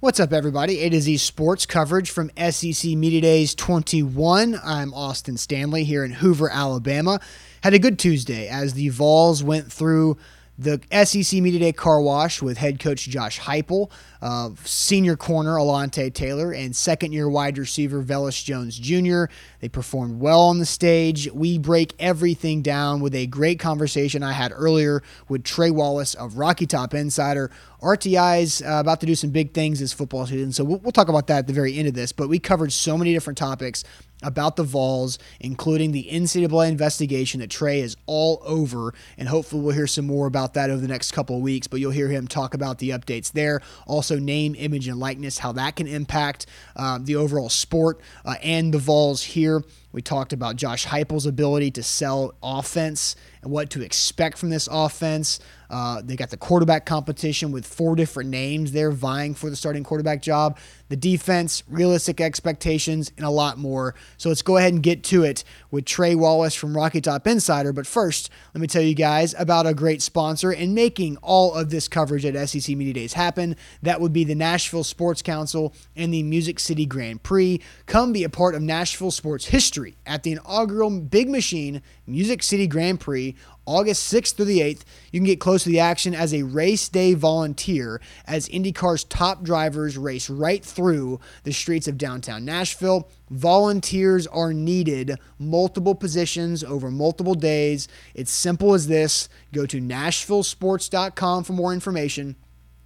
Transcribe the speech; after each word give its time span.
What's 0.00 0.20
up, 0.20 0.32
everybody? 0.32 0.78
A 0.82 0.90
to 0.90 1.00
Z 1.00 1.16
sports 1.16 1.66
coverage 1.66 2.08
from 2.08 2.30
SEC 2.38 2.92
Media 2.92 3.20
Days 3.20 3.52
21. 3.56 4.56
I'm 4.62 4.94
Austin 4.94 5.36
Stanley 5.36 5.82
here 5.82 6.04
in 6.04 6.12
Hoover, 6.12 6.48
Alabama. 6.48 7.18
Had 7.64 7.74
a 7.74 7.80
good 7.80 7.98
Tuesday 7.98 8.46
as 8.46 8.74
the 8.74 8.90
Vols 8.90 9.42
went 9.42 9.72
through 9.72 10.16
the 10.56 10.80
SEC 11.04 11.40
Media 11.42 11.58
Day 11.58 11.72
car 11.72 12.00
wash 12.00 12.40
with 12.40 12.58
head 12.58 12.78
coach 12.78 13.08
Josh 13.08 13.40
Heupel, 13.40 13.90
uh, 14.20 14.50
senior 14.64 15.16
corner 15.16 15.56
Alontae 15.56 16.12
Taylor, 16.12 16.52
and 16.52 16.74
second 16.74 17.12
year 17.12 17.28
wide 17.28 17.58
receiver 17.58 18.02
Velus 18.02 18.44
Jones 18.44 18.78
Jr. 18.78 19.32
They 19.60 19.68
performed 19.68 20.20
well 20.20 20.40
on 20.42 20.58
the 20.58 20.66
stage. 20.66 21.30
We 21.32 21.58
break 21.58 21.94
everything 21.98 22.62
down 22.62 23.00
with 23.00 23.14
a 23.14 23.26
great 23.26 23.58
conversation 23.58 24.22
I 24.22 24.32
had 24.32 24.52
earlier 24.54 25.02
with 25.28 25.44
Trey 25.44 25.70
Wallace 25.70 26.14
of 26.14 26.38
Rocky 26.38 26.66
Top 26.66 26.94
Insider. 26.94 27.50
RTI's 27.82 28.60
uh, 28.62 28.80
about 28.80 29.00
to 29.00 29.06
do 29.06 29.14
some 29.14 29.30
big 29.30 29.54
things 29.54 29.78
this 29.78 29.92
football 29.92 30.26
season, 30.26 30.52
so 30.52 30.64
we'll, 30.64 30.78
we'll 30.78 30.92
talk 30.92 31.08
about 31.08 31.28
that 31.28 31.38
at 31.38 31.46
the 31.46 31.52
very 31.52 31.78
end 31.78 31.86
of 31.86 31.94
this. 31.94 32.12
But 32.12 32.28
we 32.28 32.38
covered 32.38 32.72
so 32.72 32.98
many 32.98 33.12
different 33.12 33.38
topics 33.38 33.84
about 34.22 34.56
the 34.56 34.64
Vols, 34.64 35.18
including 35.40 35.92
the 35.92 36.08
NCAA 36.10 36.68
investigation 36.68 37.40
that 37.40 37.50
Trey 37.50 37.80
is 37.80 37.96
all 38.06 38.42
over, 38.44 38.94
and 39.16 39.28
hopefully 39.28 39.62
we'll 39.62 39.74
hear 39.74 39.86
some 39.86 40.06
more 40.06 40.26
about 40.26 40.54
that 40.54 40.70
over 40.70 40.80
the 40.80 40.88
next 40.88 41.12
couple 41.12 41.36
of 41.36 41.42
weeks. 41.42 41.66
But 41.66 41.80
you'll 41.80 41.92
hear 41.92 42.08
him 42.08 42.26
talk 42.26 42.54
about 42.54 42.78
the 42.78 42.90
updates 42.90 43.30
there, 43.32 43.62
also 43.86 44.07
name, 44.16 44.54
image, 44.56 44.88
and 44.88 44.98
likeness, 44.98 45.38
how 45.38 45.52
that 45.52 45.76
can 45.76 45.86
impact 45.86 46.46
um, 46.76 47.04
the 47.04 47.16
overall 47.16 47.48
sport 47.48 48.00
uh, 48.24 48.34
and 48.42 48.72
the 48.72 48.78
Vols 48.78 49.22
here. 49.22 49.62
We 49.92 50.02
talked 50.02 50.32
about 50.32 50.56
Josh 50.56 50.86
Heupel's 50.86 51.26
ability 51.26 51.70
to 51.72 51.82
sell 51.82 52.34
offense 52.42 53.16
and 53.42 53.50
what 53.50 53.70
to 53.70 53.82
expect 53.82 54.36
from 54.36 54.50
this 54.50 54.68
offense. 54.70 55.40
Uh, 55.70 56.02
they 56.04 56.16
got 56.16 56.30
the 56.30 56.36
quarterback 56.36 56.86
competition 56.86 57.52
with 57.52 57.66
four 57.66 57.96
different 57.96 58.30
names 58.30 58.72
there 58.72 58.90
vying 58.90 59.34
for 59.34 59.50
the 59.50 59.56
starting 59.56 59.84
quarterback 59.84 60.22
job, 60.22 60.58
the 60.88 60.96
defense, 60.96 61.62
realistic 61.68 62.20
expectations, 62.20 63.12
and 63.16 63.26
a 63.26 63.30
lot 63.30 63.58
more. 63.58 63.94
So 64.16 64.28
let's 64.28 64.42
go 64.42 64.56
ahead 64.56 64.72
and 64.72 64.82
get 64.82 65.04
to 65.04 65.22
it 65.22 65.44
with 65.70 65.84
Trey 65.84 66.14
Wallace 66.14 66.54
from 66.54 66.76
Rocky 66.76 67.00
Top 67.00 67.26
Insider. 67.26 67.72
But 67.72 67.86
first, 67.86 68.30
let 68.54 68.60
me 68.60 68.66
tell 68.66 68.82
you 68.82 68.94
guys 68.94 69.34
about 69.38 69.66
a 69.66 69.74
great 69.74 70.02
sponsor 70.02 70.52
in 70.52 70.74
making 70.74 71.16
all 71.18 71.54
of 71.54 71.70
this 71.70 71.88
coverage 71.88 72.24
at 72.24 72.48
SEC 72.48 72.76
Media 72.76 72.94
Days 72.94 73.12
happen. 73.12 73.56
That 73.82 74.00
would 74.00 74.12
be 74.12 74.24
the 74.24 74.34
Nashville 74.34 74.84
Sports 74.84 75.22
Council 75.22 75.74
and 75.96 76.12
the 76.12 76.22
Music 76.22 76.58
City 76.58 76.86
Grand 76.86 77.22
Prix. 77.22 77.60
Come 77.86 78.12
be 78.12 78.24
a 78.24 78.28
part 78.28 78.54
of 78.54 78.62
Nashville 78.62 79.10
sports 79.10 79.46
history 79.46 79.96
at 80.06 80.22
the 80.22 80.32
inaugural 80.32 80.88
Big 81.00 81.28
Machine 81.28 81.82
Music 82.06 82.42
City 82.42 82.66
Grand 82.66 83.00
Prix 83.00 83.36
August 83.68 84.10
6th 84.10 84.34
through 84.34 84.46
the 84.46 84.60
8th. 84.60 84.84
You 85.12 85.20
can 85.20 85.26
get 85.26 85.40
close 85.40 85.64
to 85.64 85.68
the 85.68 85.80
action 85.80 86.14
as 86.14 86.32
a 86.32 86.42
race 86.42 86.88
day 86.88 87.12
volunteer 87.12 88.00
as 88.26 88.48
IndyCar's 88.48 89.04
top 89.04 89.42
drivers 89.42 89.98
race 89.98 90.30
right 90.30 90.64
through 90.64 90.77
the 90.78 91.52
streets 91.52 91.88
of 91.88 91.98
downtown 91.98 92.44
Nashville. 92.44 93.08
Volunteers 93.30 94.26
are 94.26 94.52
needed, 94.52 95.16
multiple 95.38 95.94
positions 95.94 96.64
over 96.64 96.90
multiple 96.90 97.34
days. 97.34 97.88
It's 98.14 98.30
simple 98.30 98.74
as 98.74 98.86
this. 98.86 99.28
Go 99.52 99.66
to 99.66 99.80
nashvillesports.com 99.80 101.44
for 101.44 101.52
more 101.52 101.72
information. 101.72 102.36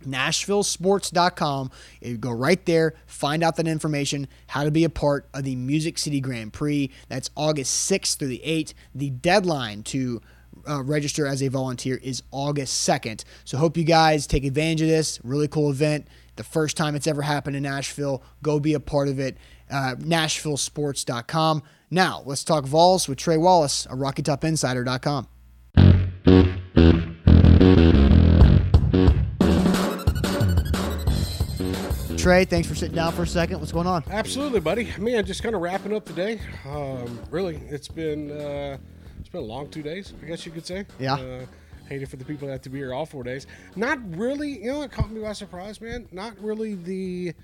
NashvilleSports.com. 0.05 1.71
You 2.00 2.16
go 2.19 2.33
right 2.33 2.65
there, 2.66 2.94
find 3.06 3.43
out 3.43 3.56
that 3.56 3.69
information, 3.69 4.28
how 4.49 4.65
to 4.65 4.71
be 4.71 4.84
a 4.84 4.91
part 4.91 5.28
of 5.34 5.45
the 5.45 5.56
Music 5.56 5.99
City 5.99 6.21
Grand 6.21 6.53
Prix. 6.53 6.91
That's 7.09 7.31
August 7.37 7.91
6th 7.91 8.19
through 8.19 8.28
the 8.28 8.43
8th. 8.45 8.75
The 8.95 9.11
deadline 9.11 9.83
to 9.84 10.21
uh, 10.69 10.83
register 10.83 11.27
as 11.27 11.43
a 11.43 11.49
volunteer 11.49 11.97
is 12.03 12.22
August 12.31 12.87
2nd. 12.89 13.25
So 13.45 13.59
hope 13.59 13.77
you 13.77 13.84
guys 13.84 14.27
take 14.27 14.45
advantage 14.45 14.83
of 14.83 14.89
this. 14.89 15.21
Really 15.25 15.49
cool 15.49 15.71
event. 15.71 16.06
The 16.37 16.44
first 16.44 16.76
time 16.76 16.94
it's 16.94 17.06
ever 17.06 17.22
happened 17.22 17.56
in 17.56 17.62
Nashville. 17.62 18.22
Go 18.43 18.59
be 18.59 18.75
a 18.75 18.81
part 18.81 19.09
of 19.09 19.19
it. 19.19 19.37
Uh, 19.70 19.97
NashvilleSports.com. 19.98 21.62
Now, 21.91 22.22
let's 22.25 22.44
talk 22.44 22.65
Vols 22.65 23.09
with 23.09 23.19
Trey 23.19 23.37
Wallace 23.37 23.87
of 23.87 23.98
RockyTopInsider.com. 23.98 25.28
Trey, 32.22 32.44
thanks 32.44 32.69
for 32.69 32.76
sitting 32.76 32.94
down 32.94 33.12
for 33.12 33.22
a 33.22 33.26
second. 33.26 33.59
What's 33.59 33.72
going 33.72 33.88
on? 33.88 34.04
Absolutely, 34.09 34.60
buddy. 34.60 34.88
Man, 34.97 35.26
just 35.26 35.42
kind 35.42 35.56
of 35.56 35.60
wrapping 35.60 35.92
up 35.92 36.04
the 36.04 36.12
day. 36.12 36.41
Um, 36.65 37.19
really, 37.31 37.56
it's 37.69 37.88
been 37.88 38.31
uh, 38.31 38.78
it's 39.19 39.28
been 39.28 39.41
a 39.41 39.44
long 39.44 39.69
two 39.69 39.82
days, 39.82 40.12
I 40.22 40.26
guess 40.26 40.47
you 40.47 40.53
could 40.53 40.65
say. 40.65 40.87
Yeah. 41.00 41.15
Uh, 41.15 41.47
hated 41.92 42.08
for 42.08 42.16
the 42.16 42.25
people 42.25 42.47
that 42.48 42.53
have 42.53 42.62
to 42.62 42.70
be 42.70 42.78
here 42.78 42.94
all 42.94 43.04
four 43.06 43.22
days. 43.22 43.47
Not 43.76 43.98
really, 44.16 44.62
you 44.64 44.72
know, 44.72 44.82
it 44.82 44.91
caught 44.92 45.10
me 45.10 45.20
by 45.20 45.32
surprise, 45.32 45.80
man. 45.80 46.08
Not 46.10 46.38
really 46.41 46.75
the 46.75 47.34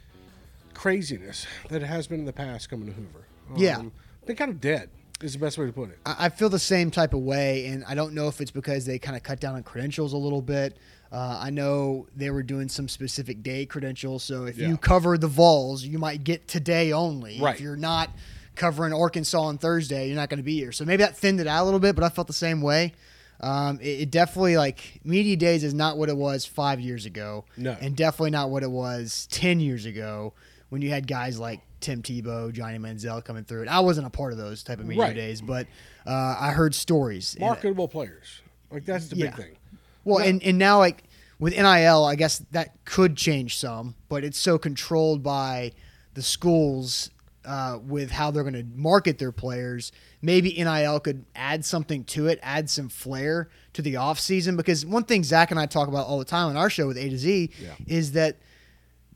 craziness 0.74 1.46
that 1.68 1.82
it 1.82 1.86
has 1.86 2.06
been 2.06 2.20
in 2.20 2.26
the 2.26 2.32
past 2.32 2.70
coming 2.70 2.86
to 2.88 2.92
Hoover. 2.94 3.24
Um, 3.50 3.56
Yeah. 3.56 3.82
Been 4.26 4.36
kind 4.36 4.50
of 4.50 4.60
dead 4.60 4.90
is 5.22 5.32
the 5.32 5.38
best 5.38 5.58
way 5.58 5.66
to 5.66 5.72
put 5.72 5.90
it. 5.90 5.98
I 6.06 6.26
I 6.26 6.28
feel 6.28 6.48
the 6.48 6.58
same 6.58 6.90
type 6.90 7.14
of 7.14 7.20
way, 7.20 7.66
and 7.66 7.84
I 7.86 7.94
don't 7.94 8.14
know 8.14 8.28
if 8.28 8.40
it's 8.40 8.50
because 8.50 8.84
they 8.86 8.98
kind 8.98 9.16
of 9.16 9.22
cut 9.22 9.40
down 9.40 9.54
on 9.54 9.62
credentials 9.62 10.12
a 10.12 10.16
little 10.18 10.42
bit. 10.42 10.76
Uh, 11.10 11.38
I 11.42 11.50
know 11.50 12.06
they 12.14 12.30
were 12.30 12.42
doing 12.42 12.68
some 12.68 12.88
specific 12.88 13.42
day 13.42 13.64
credentials, 13.66 14.22
so 14.22 14.44
if 14.44 14.58
Yeah. 14.58 14.68
you 14.68 14.76
cover 14.76 15.16
the 15.18 15.26
Vols, 15.28 15.82
you 15.82 15.98
might 15.98 16.22
get 16.24 16.46
today 16.46 16.92
only. 16.92 17.40
Right. 17.40 17.54
If 17.54 17.60
you're 17.62 17.76
not 17.76 18.10
covering 18.54 18.92
Arkansas 18.92 19.40
on 19.40 19.56
Thursday, 19.56 20.06
you're 20.08 20.16
not 20.16 20.28
going 20.28 20.38
to 20.38 20.44
be 20.44 20.56
here. 20.56 20.72
So 20.72 20.84
maybe 20.84 21.02
that 21.02 21.16
thinned 21.16 21.40
it 21.40 21.46
out 21.46 21.62
a 21.62 21.64
little 21.64 21.80
bit, 21.80 21.94
but 21.94 22.04
I 22.04 22.08
felt 22.10 22.26
the 22.26 22.32
same 22.34 22.60
way. 22.60 22.92
Um, 23.40 23.78
it, 23.80 24.00
it 24.00 24.10
definitely 24.10 24.56
like 24.56 25.00
media 25.04 25.36
days 25.36 25.62
is 25.64 25.72
not 25.74 25.96
what 25.96 26.08
it 26.08 26.16
was 26.16 26.44
five 26.44 26.80
years 26.80 27.06
ago, 27.06 27.44
No. 27.56 27.76
and 27.80 27.96
definitely 27.96 28.30
not 28.30 28.50
what 28.50 28.62
it 28.62 28.70
was 28.70 29.28
ten 29.30 29.60
years 29.60 29.86
ago 29.86 30.34
when 30.70 30.82
you 30.82 30.90
had 30.90 31.06
guys 31.06 31.38
like 31.38 31.60
Tim 31.80 32.02
Tebow, 32.02 32.52
Johnny 32.52 32.78
Manziel 32.78 33.24
coming 33.24 33.44
through. 33.44 33.60
And 33.62 33.70
I 33.70 33.80
wasn't 33.80 34.06
a 34.06 34.10
part 34.10 34.32
of 34.32 34.38
those 34.38 34.62
type 34.62 34.80
of 34.80 34.86
media 34.86 35.02
Right. 35.04 35.14
days, 35.14 35.40
but 35.40 35.66
uh, 36.06 36.36
I 36.38 36.50
heard 36.50 36.74
stories. 36.74 37.34
And- 37.34 37.42
Marketable 37.42 37.86
players. 37.88 38.42
Like, 38.70 38.84
that's 38.84 39.08
the 39.08 39.16
Yeah. 39.16 39.26
big 39.26 39.36
thing. 39.36 39.56
well, 40.04 40.20
Yeah. 40.20 40.30
and, 40.30 40.42
and 40.42 40.58
now 40.58 40.78
like 40.78 41.04
with 41.38 41.54
NIL, 41.54 42.04
I 42.04 42.16
guess 42.16 42.42
that 42.50 42.84
could 42.84 43.16
change 43.16 43.56
some, 43.56 43.94
but 44.08 44.24
it's 44.24 44.38
so 44.38 44.58
controlled 44.58 45.22
by 45.22 45.72
the 46.14 46.22
schools 46.22 47.10
uh, 47.48 47.78
with 47.82 48.10
how 48.10 48.30
they're 48.30 48.42
going 48.42 48.52
to 48.52 48.66
market 48.76 49.18
their 49.18 49.32
players. 49.32 49.90
Maybe 50.20 50.52
NIL 50.52 51.00
could 51.00 51.24
add 51.34 51.64
something 51.64 52.04
to 52.04 52.26
it, 52.26 52.38
add 52.42 52.68
some 52.68 52.88
flair 52.90 53.48
to 53.72 53.80
the 53.82 53.94
offseason. 53.94 54.56
Because 54.56 54.84
one 54.84 55.04
thing 55.04 55.24
Zach 55.24 55.50
and 55.50 55.58
I 55.58 55.64
talk 55.66 55.88
about 55.88 56.06
all 56.06 56.18
the 56.18 56.24
time 56.26 56.48
on 56.48 56.56
our 56.58 56.68
show 56.68 56.86
with 56.86 56.98
A 56.98 57.08
to 57.08 57.16
Z 57.16 57.50
Yeah. 57.62 57.74
is 57.86 58.12
that 58.12 58.36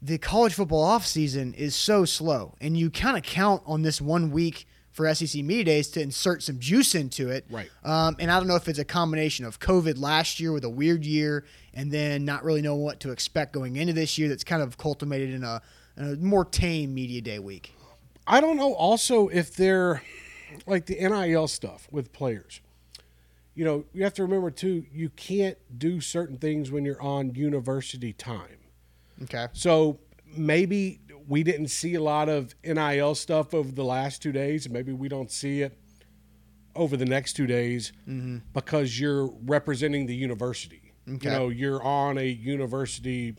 the 0.01 0.17
college 0.19 0.55
football 0.55 0.85
offseason 0.99 1.55
is 1.55 1.77
so 1.77 2.05
slow, 2.05 2.55
and 2.61 2.77
you 2.77 2.91
kind 2.91 3.17
of 3.17 3.23
count 3.23 3.63
on 3.67 3.83
this 3.83 4.01
one 4.01 4.31
week 4.33 4.67
for 4.91 5.13
SEC 5.15 5.43
media 5.45 5.65
days 5.65 5.89
to 5.89 6.01
insert 6.03 6.43
some 6.43 6.59
juice 6.59 6.95
into 6.95 7.31
it. 7.31 7.47
Right. 7.51 7.71
Um, 7.85 8.17
and 8.19 8.31
I 8.31 8.39
don't 8.39 8.49
know 8.49 8.57
if 8.57 8.67
it's 8.69 8.79
a 8.79 8.85
combination 8.85 9.45
of 9.45 9.59
COVID 9.61 9.99
last 9.99 10.41
year 10.41 10.53
with 10.53 10.65
a 10.65 10.69
weird 10.71 11.05
year, 11.07 11.45
and 11.73 11.91
then 11.93 12.25
not 12.25 12.45
really 12.45 12.63
knowing 12.63 12.83
what 12.83 12.99
to 13.01 13.11
expect 13.11 13.53
going 13.53 13.77
into 13.77 13.93
this 13.93 14.19
year. 14.19 14.29
That's 14.29 14.45
kind 14.45 14.61
of 14.63 14.77
culminated 14.77 15.35
in 15.35 15.45
a, 15.45 15.63
in 15.97 16.05
a 16.13 16.17
more 16.17 16.45
tame 16.45 16.93
media 16.95 17.21
day 17.21 17.39
week. 17.39 17.75
I 18.27 18.41
don't 18.41 18.57
know 18.57 18.75
also 18.75 19.29
if 19.29 19.55
they're 19.55 20.03
like 20.67 20.87
the 20.87 20.95
NIL 20.95 21.49
stuff 21.49 21.89
with 21.91 22.13
players. 22.13 22.61
You 23.55 23.65
know, 23.65 23.85
you 23.93 24.05
have 24.05 24.15
to 24.15 24.23
remember 24.23 24.51
too, 24.51 24.87
you 24.93 25.11
can't 25.11 25.59
do 25.79 26.01
certain 26.01 26.39
things 26.39 26.71
when 26.71 26.85
you're 26.85 27.03
on 27.03 27.35
university 27.35 28.13
time. 28.13 28.59
Okay. 29.25 29.49
So 29.53 29.99
maybe 30.37 31.01
we 31.29 31.43
didn't 31.43 31.69
see 31.69 31.95
a 31.95 32.03
lot 32.03 32.29
of 32.29 32.55
NIL 32.65 33.15
stuff 33.15 33.53
over 33.53 33.71
the 33.71 33.85
last 33.85 34.23
two 34.23 34.33
days. 34.33 34.69
Maybe 34.69 34.93
we 34.93 35.09
don't 35.09 35.31
see 35.31 35.63
it 35.63 35.77
over 36.75 36.97
the 36.97 37.05
next 37.05 37.35
two 37.35 37.47
days 37.47 37.93
mm-hmm. 38.09 38.39
because 38.55 38.99
you're 38.99 39.27
representing 39.45 40.07
the 40.07 40.15
university. 40.15 40.93
Okay. 41.09 41.31
You 41.31 41.39
know, 41.39 41.49
you're 41.49 41.83
on 41.83 42.17
a 42.19 42.27
university 42.27 43.37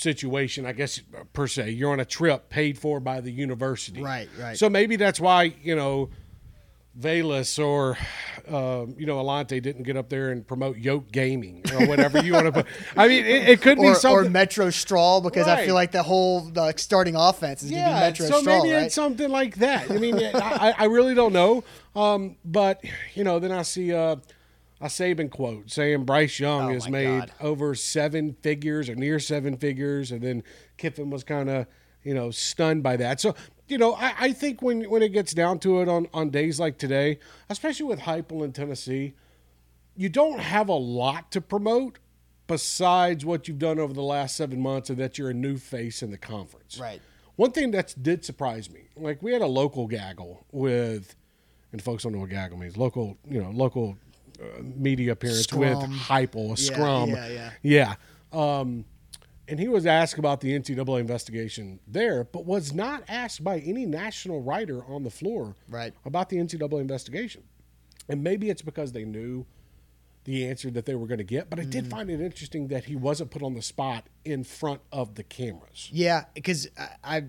situation, 0.00 0.66
I 0.66 0.72
guess 0.72 1.00
per 1.32 1.46
se. 1.46 1.70
You're 1.70 1.92
on 1.92 2.00
a 2.00 2.04
trip 2.04 2.48
paid 2.48 2.78
for 2.78 3.00
by 3.00 3.20
the 3.20 3.30
university. 3.30 4.02
Right, 4.02 4.28
right. 4.38 4.56
So 4.56 4.68
maybe 4.68 4.96
that's 4.96 5.20
why 5.20 5.54
you 5.62 5.76
know 5.76 6.10
Velus 6.98 7.64
or 7.64 7.96
um, 8.48 8.96
you 8.98 9.06
know 9.06 9.22
Alontae 9.22 9.62
didn't 9.62 9.84
get 9.84 9.96
up 9.96 10.08
there 10.08 10.30
and 10.30 10.46
promote 10.46 10.78
yoke 10.78 11.10
gaming 11.12 11.62
or 11.72 11.86
whatever 11.86 12.20
you 12.20 12.32
want 12.32 12.46
to 12.46 12.52
put. 12.52 12.66
I 12.96 13.06
mean, 13.08 13.24
it, 13.24 13.48
it 13.48 13.62
could 13.62 13.78
be 13.78 13.88
or, 13.88 14.06
or. 14.06 14.24
Metro 14.24 14.70
Straw 14.70 15.20
because 15.20 15.46
I 15.46 15.64
feel 15.64 15.74
like 15.74 15.92
the 15.92 16.02
whole 16.02 16.50
like 16.54 16.78
starting 16.78 17.14
offense 17.14 17.62
is 17.62 17.70
going 17.70 17.82
to 17.82 17.88
be 17.88 17.94
yeah, 17.94 18.00
Metro 18.00 18.26
so 18.26 18.40
Straw, 18.40 18.62
maybe 18.62 18.74
right? 18.74 18.84
it's 18.84 18.94
something 18.94 19.30
like 19.30 19.56
that. 19.56 19.90
I 19.90 19.98
mean, 19.98 20.16
I, 20.34 20.74
I 20.78 20.84
really 20.86 21.14
don't 21.14 21.32
know. 21.32 21.62
Um, 21.94 22.36
but 22.44 22.82
you 23.14 23.24
know, 23.24 23.38
then 23.38 23.52
I 23.52 23.62
see 23.62 23.94
uh, 23.94 24.16
a 24.80 24.86
Saban 24.86 25.30
quote 25.30 25.70
saying 25.70 26.04
Bryce 26.04 26.40
Young 26.40 26.70
Oh, 26.70 26.72
has 26.72 26.88
made 26.88 27.18
God. 27.20 27.32
over 27.40 27.74
seven 27.74 28.34
figures 28.42 28.88
or 28.88 28.94
near 28.94 29.18
seven 29.18 29.56
figures, 29.56 30.10
and 30.10 30.22
then 30.22 30.42
Kiffin 30.78 31.10
was 31.10 31.24
kind 31.24 31.50
of 31.50 31.66
you 32.02 32.14
know 32.14 32.30
stunned 32.30 32.82
by 32.82 32.96
that. 32.96 33.20
So 33.20 33.34
you 33.68 33.78
know, 33.78 33.94
I, 33.94 34.14
I 34.18 34.32
think 34.32 34.62
when 34.62 34.84
when 34.90 35.02
it 35.02 35.10
gets 35.10 35.32
down 35.34 35.58
to 35.60 35.80
it 35.82 35.88
on 35.88 36.06
on 36.14 36.30
days 36.30 36.58
like 36.58 36.78
today, 36.78 37.18
especially 37.48 37.86
with 37.86 38.00
Heupel 38.00 38.44
in 38.44 38.52
Tennessee, 38.52 39.14
you 39.96 40.08
don't 40.08 40.40
have 40.40 40.68
a 40.68 40.74
lot 40.74 41.30
to 41.32 41.40
promote 41.40 41.98
besides 42.46 43.24
what 43.24 43.46
you've 43.46 43.58
done 43.60 43.78
over 43.78 43.92
the 43.92 44.02
last 44.02 44.34
seven 44.36 44.60
months 44.60 44.90
and 44.90 44.98
that 44.98 45.18
you're 45.18 45.30
a 45.30 45.34
new 45.34 45.56
face 45.56 46.02
in 46.02 46.10
the 46.10 46.18
conference. 46.18 46.78
Right. 46.80 47.00
One 47.36 47.52
thing 47.52 47.70
that 47.70 47.94
did 48.02 48.24
surprise 48.24 48.68
me, 48.70 48.88
like 48.96 49.22
we 49.22 49.32
had 49.32 49.40
a 49.40 49.46
local 49.46 49.86
gaggle 49.86 50.44
with, 50.50 51.14
and 51.72 51.80
folks 51.80 52.02
don't 52.02 52.12
know 52.12 52.18
what 52.18 52.30
gaggle 52.30 52.58
means. 52.58 52.76
Local, 52.76 53.16
you 53.28 53.40
know, 53.40 53.50
local 53.50 53.96
media 54.62 55.12
appearance 55.12 55.52
with 55.52 55.76
Scrum. 55.78 55.92
Heupel, 55.94 56.46
a 56.46 56.48
Yeah, 56.48 56.54
scrum. 56.54 57.10
yeah, 57.10 57.50
yeah. 57.62 57.94
Um, 58.32 58.84
and 59.48 59.58
he 59.58 59.66
was 59.68 59.84
asked 59.86 60.18
about 60.18 60.40
the 60.40 60.52
NCAA 60.56 61.00
investigation 61.00 61.80
there, 61.88 62.22
but 62.24 62.44
was 62.44 62.72
not 62.72 63.02
asked 63.08 63.42
by 63.42 63.58
any 63.58 63.84
national 63.86 64.40
writer 64.42 64.84
on 64.84 65.02
the 65.02 65.10
floor 65.10 65.56
Right. 65.68 65.92
about 66.04 66.28
the 66.28 66.36
NCAA 66.38 66.80
investigation. 66.80 67.42
And 68.08 68.22
maybe 68.22 68.48
it's 68.50 68.62
because 68.62 68.92
they 68.92 69.04
knew 69.04 69.46
the 70.24 70.46
answer 70.46 70.70
that 70.70 70.84
they 70.84 70.94
were 70.94 71.06
going 71.06 71.18
to 71.18 71.24
get, 71.24 71.48
but 71.50 71.58
I 71.58 71.64
Mm. 71.64 71.70
did 71.70 71.86
find 71.90 72.10
it 72.10 72.20
interesting 72.20 72.68
that 72.68 72.84
he 72.84 72.94
wasn't 72.94 73.30
put 73.30 73.42
on 73.42 73.54
the 73.54 73.62
spot 73.62 74.06
in 74.24 74.44
front 74.44 74.82
of 74.92 75.14
the 75.14 75.22
cameras. 75.24 75.88
Yeah, 75.92 76.24
because 76.34 76.68
I, 76.78 77.16
I 77.18 77.24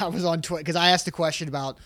I 0.00 0.08
was 0.08 0.24
on 0.24 0.40
Twitter 0.42 0.62
because 0.62 0.76
I 0.76 0.90
asked 0.90 1.06
a 1.06 1.12
question 1.12 1.48
about 1.48 1.78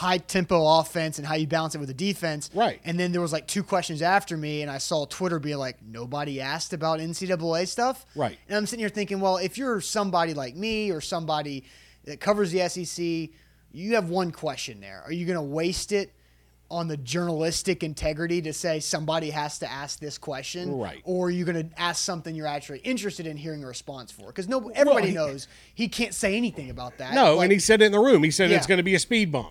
high 0.00 0.16
tempo 0.16 0.78
offense 0.78 1.18
and 1.18 1.26
how 1.26 1.34
you 1.34 1.46
balance 1.46 1.74
it 1.74 1.78
with 1.78 1.88
the 1.88 1.94
defense. 1.94 2.48
Right. 2.54 2.80
And 2.84 2.98
then 2.98 3.12
there 3.12 3.20
was 3.20 3.34
like 3.34 3.46
two 3.46 3.62
questions 3.62 4.00
after 4.00 4.34
me, 4.34 4.62
and 4.62 4.70
I 4.70 4.78
saw 4.78 5.04
Twitter 5.04 5.38
be 5.38 5.54
like, 5.54 5.76
nobody 5.86 6.40
asked 6.40 6.72
about 6.72 7.00
NCAA 7.00 7.68
stuff. 7.68 8.06
Right. 8.16 8.38
And 8.48 8.56
I'm 8.56 8.64
sitting 8.64 8.80
here 8.80 8.88
thinking, 8.88 9.20
well, 9.20 9.36
if 9.36 9.58
you're 9.58 9.82
somebody 9.82 10.32
like 10.32 10.56
me 10.56 10.90
or 10.90 11.02
somebody 11.02 11.64
that 12.04 12.18
covers 12.18 12.50
the 12.50 12.66
SEC, 12.66 13.36
you 13.72 13.94
have 13.94 14.08
one 14.08 14.30
question 14.32 14.80
there. 14.80 15.02
Are 15.04 15.12
you 15.12 15.26
going 15.26 15.36
to 15.36 15.42
waste 15.42 15.92
it? 15.92 16.14
On 16.72 16.86
the 16.86 16.96
journalistic 16.96 17.82
integrity 17.82 18.40
to 18.42 18.52
say 18.52 18.78
somebody 18.78 19.30
has 19.30 19.58
to 19.58 19.68
ask 19.68 19.98
this 19.98 20.18
question, 20.18 20.78
Right. 20.78 21.02
Or 21.04 21.26
are 21.26 21.30
you 21.30 21.44
going 21.44 21.68
to 21.68 21.80
ask 21.80 22.04
something 22.04 22.32
you're 22.32 22.46
actually 22.46 22.78
interested 22.78 23.26
in 23.26 23.36
hearing 23.36 23.64
a 23.64 23.66
response 23.66 24.12
for? 24.12 24.28
Because 24.28 24.46
no, 24.46 24.68
everybody 24.68 25.08
he- 25.08 25.14
knows 25.14 25.48
he 25.74 25.88
can't 25.88 26.14
say 26.14 26.36
anything 26.36 26.70
about 26.70 26.96
that. 26.98 27.12
No, 27.12 27.34
Like, 27.34 27.46
and 27.46 27.52
he 27.52 27.58
said 27.58 27.82
it 27.82 27.86
in 27.86 27.90
the 27.92 27.98
room. 27.98 28.22
He 28.22 28.30
said 28.30 28.52
it's 28.52 28.68
going 28.68 28.78
to 28.78 28.84
be 28.84 28.94
a 28.94 29.00
speed 29.00 29.32
bump. 29.32 29.50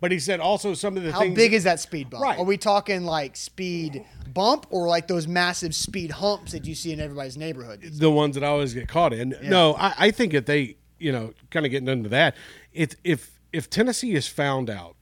But 0.00 0.12
he 0.12 0.18
said 0.18 0.40
also 0.40 0.72
some 0.74 0.96
of 0.96 1.02
the 1.02 1.12
how 1.12 1.20
things. 1.20 1.36
How 1.36 1.36
big 1.36 1.52
is 1.52 1.64
that 1.64 1.78
speed 1.78 2.10
bump? 2.10 2.24
Right. 2.24 2.38
Are 2.38 2.44
we 2.44 2.56
talking 2.56 3.04
like 3.04 3.36
speed 3.36 4.04
bump 4.32 4.66
or 4.70 4.88
like 4.88 5.08
those 5.08 5.28
massive 5.28 5.74
speed 5.74 6.10
humps 6.10 6.52
that 6.52 6.66
you 6.66 6.74
see 6.74 6.92
in 6.92 7.00
everybody's 7.00 7.36
neighborhood? 7.36 7.80
the 7.82 8.10
ones 8.10 8.34
that 8.34 8.44
I 8.44 8.48
always 8.48 8.72
get 8.72 8.88
caught 8.88 9.12
in. 9.12 9.34
No, 9.42 9.74
I, 9.74 9.94
I 9.98 10.10
think 10.10 10.32
if 10.32 10.46
they, 10.46 10.76
you 10.98 11.12
know, 11.12 11.34
kind 11.50 11.66
of 11.66 11.70
getting 11.70 11.88
into 11.88 12.08
that, 12.08 12.34
if 12.72 12.94
if 13.04 13.38
if 13.52 13.68
Tennessee 13.68 14.14
has 14.14 14.26
found 14.26 14.70
out 14.70 14.96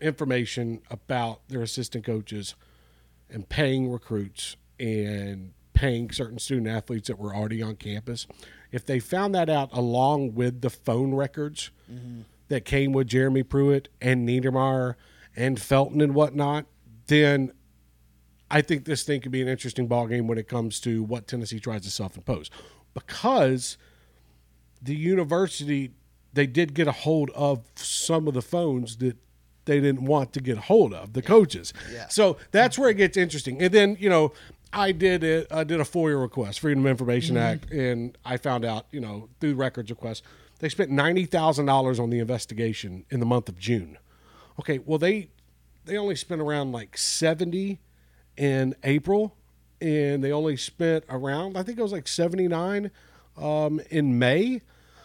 information 0.00 0.82
about 0.90 1.40
their 1.48 1.62
assistant 1.62 2.04
coaches 2.04 2.54
and 3.30 3.48
paying 3.48 3.90
recruits 3.90 4.56
and 4.78 5.52
paying 5.72 6.10
certain 6.10 6.38
student 6.38 6.68
athletes 6.68 7.08
that 7.08 7.18
were 7.18 7.34
already 7.34 7.62
on 7.62 7.76
campus, 7.76 8.26
if 8.72 8.84
they 8.84 8.98
found 8.98 9.34
that 9.34 9.48
out 9.48 9.70
along 9.72 10.34
with 10.34 10.60
the 10.60 10.70
phone 10.70 11.14
records 11.14 11.70
mm-hmm. 11.90 12.22
That 12.48 12.64
came 12.64 12.92
with 12.92 13.06
Jeremy 13.06 13.42
Pruitt 13.42 13.88
and 14.00 14.28
Niedermeyer 14.28 14.94
and 15.36 15.60
Felton 15.60 16.00
and 16.00 16.14
whatnot, 16.14 16.66
then 17.06 17.52
I 18.50 18.62
think 18.62 18.84
this 18.84 19.02
thing 19.02 19.20
could 19.20 19.32
be 19.32 19.42
an 19.42 19.48
interesting 19.48 19.86
ball 19.86 20.06
game 20.06 20.26
when 20.26 20.38
it 20.38 20.48
comes 20.48 20.80
to 20.80 21.02
what 21.02 21.26
Tennessee 21.26 21.60
tries 21.60 21.82
to 21.82 21.90
self-impose, 21.90 22.50
because 22.94 23.76
the 24.80 24.94
university 24.94 25.92
they 26.32 26.46
did 26.46 26.74
get 26.74 26.86
a 26.86 26.92
hold 26.92 27.30
of 27.30 27.64
some 27.74 28.28
of 28.28 28.34
the 28.34 28.42
phones 28.42 28.98
that 28.98 29.16
they 29.64 29.80
didn't 29.80 30.04
want 30.04 30.32
to 30.32 30.40
get 30.40 30.58
a 30.58 30.60
hold 30.60 30.94
of 30.94 31.12
the 31.12 31.22
coaches. 31.22 31.72
Yeah. 31.92 32.06
So 32.08 32.36
that's 32.52 32.78
where 32.78 32.90
it 32.90 32.94
gets 32.94 33.16
interesting. 33.16 33.60
And 33.60 33.72
then 33.72 33.96
you 34.00 34.08
know 34.08 34.32
I 34.72 34.92
did 34.92 35.24
it. 35.24 35.46
I 35.50 35.64
did 35.64 35.80
a 35.80 35.84
FOIA 35.84 36.20
request, 36.20 36.60
Freedom 36.60 36.84
of 36.84 36.90
Information 36.90 37.36
mm-hmm. 37.36 37.44
Act, 37.44 37.70
and 37.70 38.16
I 38.24 38.36
found 38.36 38.64
out 38.64 38.86
you 38.90 39.00
know 39.00 39.28
through 39.40 39.54
records 39.54 39.90
request 39.90 40.22
they 40.58 40.68
spent 40.68 40.90
ninety 40.90 41.24
thousand 41.24 41.66
dollars 41.66 42.00
on 42.00 42.10
the 42.10 42.18
investigation 42.18 43.04
in 43.10 43.20
the 43.20 43.26
month 43.26 43.48
of 43.48 43.58
June. 43.58 43.98
Okay, 44.58 44.78
well 44.78 44.98
they 44.98 45.30
they 45.84 45.96
only 45.96 46.16
spent 46.16 46.40
around 46.40 46.72
like 46.72 46.98
70 46.98 47.78
in 48.36 48.74
April 48.84 49.34
and 49.80 50.22
they 50.22 50.32
only 50.32 50.56
spent 50.56 51.04
around 51.08 51.56
I 51.56 51.62
think 51.62 51.78
it 51.78 51.82
was 51.82 51.92
like 51.92 52.06
79 52.06 52.90
um, 53.36 53.80
in 53.90 54.18
May. 54.18 54.60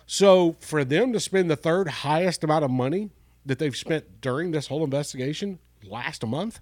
So 0.05 0.55
for 0.59 0.83
them 0.83 1.13
to 1.13 1.19
spend 1.19 1.49
the 1.49 1.55
third 1.55 1.87
highest 1.87 2.43
amount 2.43 2.65
of 2.65 2.71
money 2.71 3.09
that 3.45 3.59
they've 3.59 3.75
spent 3.75 4.21
during 4.21 4.51
this 4.51 4.67
whole 4.67 4.83
investigation 4.83 5.59
last 5.83 6.25
month, 6.25 6.59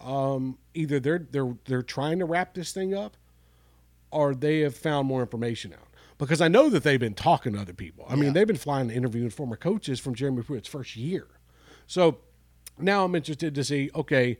um, 0.00 0.58
either 0.74 1.00
they're 1.00 1.26
they're 1.30 1.56
they're 1.64 1.82
trying 1.82 2.18
to 2.18 2.24
wrap 2.24 2.54
this 2.54 2.72
thing 2.72 2.94
up 2.94 3.16
or 4.10 4.34
they 4.34 4.60
have 4.60 4.76
found 4.76 5.06
more 5.08 5.20
information 5.20 5.72
out. 5.72 5.87
Because 6.18 6.40
I 6.40 6.48
know 6.48 6.68
that 6.70 6.82
they've 6.82 6.98
been 6.98 7.14
talking 7.14 7.52
to 7.52 7.60
other 7.60 7.72
people. 7.72 8.04
I 8.08 8.16
mean, 8.16 8.32
they've 8.32 8.46
been 8.46 8.56
flying 8.56 8.88
and 8.88 8.96
interviewing 8.96 9.30
former 9.30 9.56
coaches 9.56 10.00
from 10.00 10.14
Jeremy 10.14 10.42
Pruitt's 10.42 10.68
first 10.68 10.96
year. 10.96 11.28
So 11.86 12.18
now 12.76 13.04
I'm 13.04 13.14
interested 13.14 13.54
to 13.54 13.64
see 13.64 13.90
okay, 13.94 14.38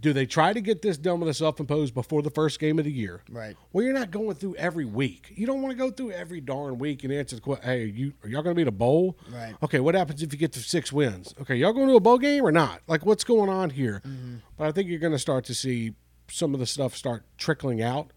do 0.00 0.12
they 0.12 0.26
try 0.26 0.52
to 0.52 0.60
get 0.60 0.82
this 0.82 0.96
done 0.96 1.20
with 1.20 1.28
a 1.28 1.34
self 1.34 1.60
imposed 1.60 1.94
before 1.94 2.22
the 2.22 2.30
first 2.30 2.58
game 2.58 2.78
of 2.78 2.84
the 2.84 2.92
year? 2.92 3.22
Right. 3.30 3.56
Well, 3.72 3.84
you're 3.84 3.94
not 3.94 4.10
going 4.10 4.36
through 4.36 4.56
every 4.56 4.84
week. 4.84 5.32
You 5.34 5.46
don't 5.46 5.62
want 5.62 5.72
to 5.72 5.76
go 5.76 5.90
through 5.90 6.12
every 6.12 6.40
darn 6.40 6.78
week 6.78 7.04
and 7.04 7.12
answer 7.12 7.36
the 7.36 7.42
question, 7.42 7.64
hey, 7.64 7.82
are, 7.82 7.86
you, 7.86 8.12
are 8.22 8.28
y'all 8.28 8.42
going 8.42 8.54
to 8.54 8.58
be 8.58 8.62
in 8.62 8.68
a 8.68 8.72
bowl? 8.72 9.18
Right. 9.30 9.54
Okay, 9.62 9.80
what 9.80 9.94
happens 9.94 10.22
if 10.22 10.32
you 10.32 10.38
get 10.38 10.52
to 10.52 10.60
six 10.60 10.92
wins? 10.92 11.34
Okay, 11.40 11.56
y'all 11.56 11.72
going 11.72 11.88
to 11.88 11.96
a 11.96 12.00
bowl 12.00 12.18
game 12.18 12.44
or 12.44 12.52
not? 12.52 12.80
Like, 12.86 13.04
what's 13.04 13.24
going 13.24 13.50
on 13.50 13.70
here? 13.70 14.00
Mm-hmm. 14.06 14.36
But 14.56 14.68
I 14.68 14.72
think 14.72 14.88
you're 14.88 14.98
going 14.98 15.12
to 15.12 15.18
start 15.18 15.44
to 15.46 15.54
see 15.54 15.94
some 16.28 16.54
of 16.54 16.60
the 16.60 16.66
stuff 16.66 16.96
start 16.96 17.24
trickling 17.36 17.82
out, 17.82 18.10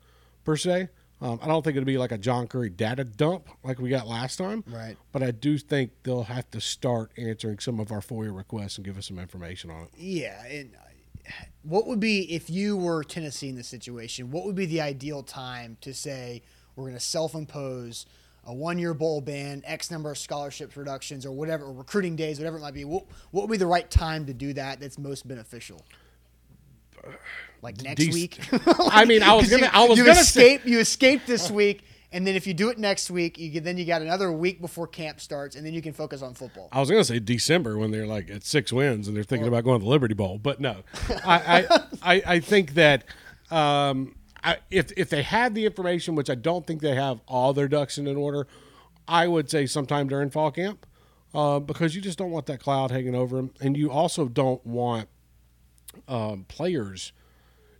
per 0.45 0.55
se. 0.55 0.89
Um, 1.23 1.39
I 1.41 1.47
don't 1.47 1.63
think 1.63 1.77
it'll 1.77 1.85
be 1.87 1.97
like 1.97 2.11
a 2.11 2.17
John 2.17 2.47
Currie 2.47 2.69
data 2.69 3.05
dump 3.05 3.47
like 3.63 3.79
we 3.79 3.89
got 3.89 4.07
last 4.07 4.35
time. 4.35 4.61
Right. 4.67 4.97
But 5.13 5.23
I 5.23 5.31
do 5.31 5.57
think 5.57 5.91
they'll 6.03 6.23
have 6.23 6.51
to 6.51 6.59
start 6.59 7.11
answering 7.17 7.59
some 7.59 7.79
of 7.79 7.93
our 7.93 8.01
FOIA 8.01 8.35
requests 8.35 8.77
and 8.77 8.83
give 8.85 8.97
us 8.97 9.07
some 9.07 9.17
information 9.17 9.69
on 9.71 9.83
it. 9.83 9.89
Yeah, 9.97 10.43
and 10.45 10.75
uh, 10.75 11.31
what 11.61 11.87
would 11.87 12.01
be 12.01 12.33
if 12.33 12.49
you 12.49 12.75
were 12.75 13.05
Tennessee 13.05 13.47
in 13.47 13.55
this 13.55 13.69
situation? 13.69 14.31
What 14.31 14.43
would 14.43 14.55
be 14.55 14.65
the 14.65 14.81
ideal 14.81 15.23
time 15.23 15.77
to 15.79 15.93
say 15.93 16.41
we're 16.75 16.85
going 16.85 16.95
to 16.95 16.99
self-impose 16.99 18.05
a 18.45 18.53
one-year 18.53 18.93
bowl 18.93 19.21
ban, 19.21 19.63
X 19.65 19.89
number 19.89 20.11
of 20.11 20.17
scholarships 20.17 20.75
reductions, 20.75 21.25
or 21.25 21.31
whatever, 21.31 21.63
or 21.63 21.71
recruiting 21.71 22.17
days, 22.17 22.37
whatever 22.37 22.57
it 22.57 22.61
might 22.61 22.73
be? 22.73 22.83
What 22.83 23.05
what 23.31 23.43
would 23.43 23.51
be 23.51 23.57
the 23.57 23.65
right 23.65 23.89
time 23.89 24.25
to 24.25 24.33
do 24.33 24.51
that? 24.53 24.81
That's 24.81 24.97
most 24.97 25.25
beneficial. 25.25 25.85
Like 27.63 27.81
next 27.81 28.01
Dec- 28.01 28.13
week. 28.13 28.39
I 28.91 29.05
mean, 29.05 29.23
I 29.23 29.33
was 29.33 29.43
'Cause 29.45 29.51
gonna- 29.51 29.63
you, 29.63 29.69
I 29.73 29.87
was 29.87 29.97
you 29.97 30.03
gonna 30.05 30.15
say- 30.23 30.55
escape. 30.55 30.65
You 30.69 30.79
escape 30.79 31.21
this 31.25 31.49
week. 31.49 31.83
And 32.11 32.27
then 32.27 32.35
if 32.35 32.45
you 32.45 32.53
do 32.53 32.69
it 32.69 32.77
next 32.77 33.09
week, 33.09 33.39
you 33.39 33.49
get, 33.49 33.63
then 33.63 33.75
you 33.75 33.85
got 33.85 34.03
another 34.03 34.31
week 34.31 34.61
before 34.61 34.85
camp 34.85 35.19
starts, 35.19 35.55
and 35.55 35.65
then 35.65 35.73
you 35.73 35.81
can 35.81 35.93
focus 35.93 36.21
on 36.21 36.35
football. 36.35 36.69
I 36.71 36.79
was 36.79 36.87
going 36.87 37.01
to 37.01 37.05
say 37.05 37.17
December 37.17 37.75
when 37.79 37.89
they're 37.89 38.05
like 38.05 38.29
at 38.29 38.43
six 38.43 38.71
wins 38.71 39.07
and 39.07 39.17
they're 39.17 39.23
thinking 39.23 39.47
about 39.47 39.63
going 39.63 39.79
to 39.79 39.83
the 39.83 39.89
Liberty 39.89 40.13
Bowl, 40.13 40.37
but 40.37 40.59
no, 40.61 40.83
I, 41.25 41.65
I, 41.71 41.79
I, 42.03 42.23
I 42.35 42.39
think 42.39 42.75
that 42.75 43.05
um, 43.49 44.13
I, 44.43 44.57
if 44.69 44.91
if 44.95 45.09
they 45.09 45.23
had 45.23 45.55
the 45.55 45.65
information, 45.65 46.13
which 46.13 46.29
I 46.29 46.35
don't 46.35 46.67
think 46.67 46.81
they 46.81 46.93
have 46.93 47.19
all 47.27 47.51
their 47.51 47.67
ducks 47.67 47.97
in 47.97 48.05
an 48.05 48.15
order, 48.15 48.45
I 49.07 49.27
would 49.27 49.49
say 49.49 49.65
sometime 49.65 50.07
during 50.07 50.29
fall 50.29 50.51
camp, 50.51 50.85
uh, 51.33 51.57
because 51.61 51.95
you 51.95 52.01
just 52.01 52.19
don't 52.19 52.29
want 52.29 52.45
that 52.45 52.59
cloud 52.59 52.91
hanging 52.91 53.15
over 53.15 53.37
them, 53.37 53.55
and 53.59 53.75
you 53.75 53.89
also 53.89 54.27
don't 54.27 54.63
want 54.67 55.09
um, 56.07 56.45
players 56.47 57.11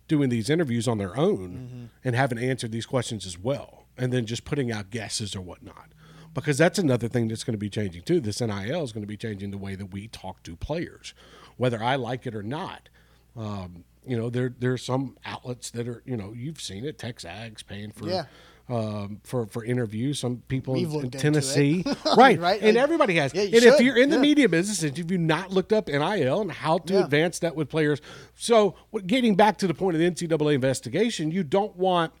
doing 0.08 0.28
these 0.28 0.50
interviews 0.50 0.86
on 0.88 0.98
their 0.98 1.16
own 1.16 1.90
and 2.04 2.14
having 2.16 2.38
answered 2.38 2.72
these 2.72 2.86
questions 2.86 3.26
as 3.26 3.38
well, 3.38 3.84
and 3.96 4.12
then 4.12 4.26
just 4.26 4.44
putting 4.44 4.70
out 4.70 4.90
guesses 4.90 5.34
or 5.34 5.40
whatnot. 5.40 5.88
Because 6.34 6.58
that's 6.58 6.78
another 6.80 7.06
thing 7.08 7.28
that's 7.28 7.44
going 7.44 7.54
to 7.54 7.58
be 7.58 7.70
changing 7.70 8.02
too. 8.02 8.18
This 8.20 8.40
NIL 8.40 8.82
is 8.82 8.90
going 8.92 9.02
to 9.04 9.08
be 9.08 9.16
changing 9.16 9.50
the 9.52 9.58
way 9.58 9.76
that 9.76 9.92
we 9.92 10.08
talk 10.08 10.42
to 10.42 10.56
players, 10.56 11.14
whether 11.56 11.82
I 11.82 11.94
like 11.94 12.26
it 12.26 12.34
or 12.34 12.42
not. 12.42 12.88
Um, 13.36 13.84
you 14.06 14.16
know, 14.18 14.30
there 14.30 14.52
there 14.58 14.72
are 14.72 14.78
some 14.78 15.16
outlets 15.24 15.70
that 15.70 15.86
are, 15.88 16.02
you 16.04 16.16
know, 16.16 16.32
you've 16.36 16.60
seen 16.60 16.84
it, 16.84 16.98
Texags 16.98 17.64
paying 17.64 17.92
for 17.92 18.06
Yeah. 18.06 18.24
Um, 18.68 19.20
for 19.24 19.46
for 19.46 19.64
interviews. 19.64 20.18
Some 20.18 20.42
people 20.48 20.74
We've 20.74 20.92
in, 20.94 21.10
Tennessee, 21.10 21.84
right? 22.16 22.38
Right? 22.40 22.62
And 22.62 22.76
everybody 22.76 23.16
has. 23.16 23.34
yeah, 23.34 23.42
and 23.42 23.54
if 23.54 23.80
you're 23.80 23.98
in 23.98 24.08
the 24.10 24.16
Yeah. 24.16 24.22
media 24.22 24.48
business, 24.48 24.82
and 24.82 24.98
if 24.98 25.10
you've 25.10 25.20
not 25.20 25.50
looked 25.52 25.72
up 25.72 25.88
NIL 25.88 26.40
and 26.40 26.50
how 26.52 26.78
to 26.78 26.94
Yeah. 26.94 27.04
advance 27.04 27.38
that 27.40 27.54
with 27.56 27.68
players, 27.68 28.00
so 28.34 28.74
getting 29.06 29.34
back 29.34 29.58
to 29.58 29.66
the 29.66 29.74
point 29.74 29.96
of 29.96 30.00
the 30.00 30.06
NCAA 30.06 30.54
investigation, 30.54 31.30
you 31.30 31.42
don't 31.44 31.76
want 31.76 32.12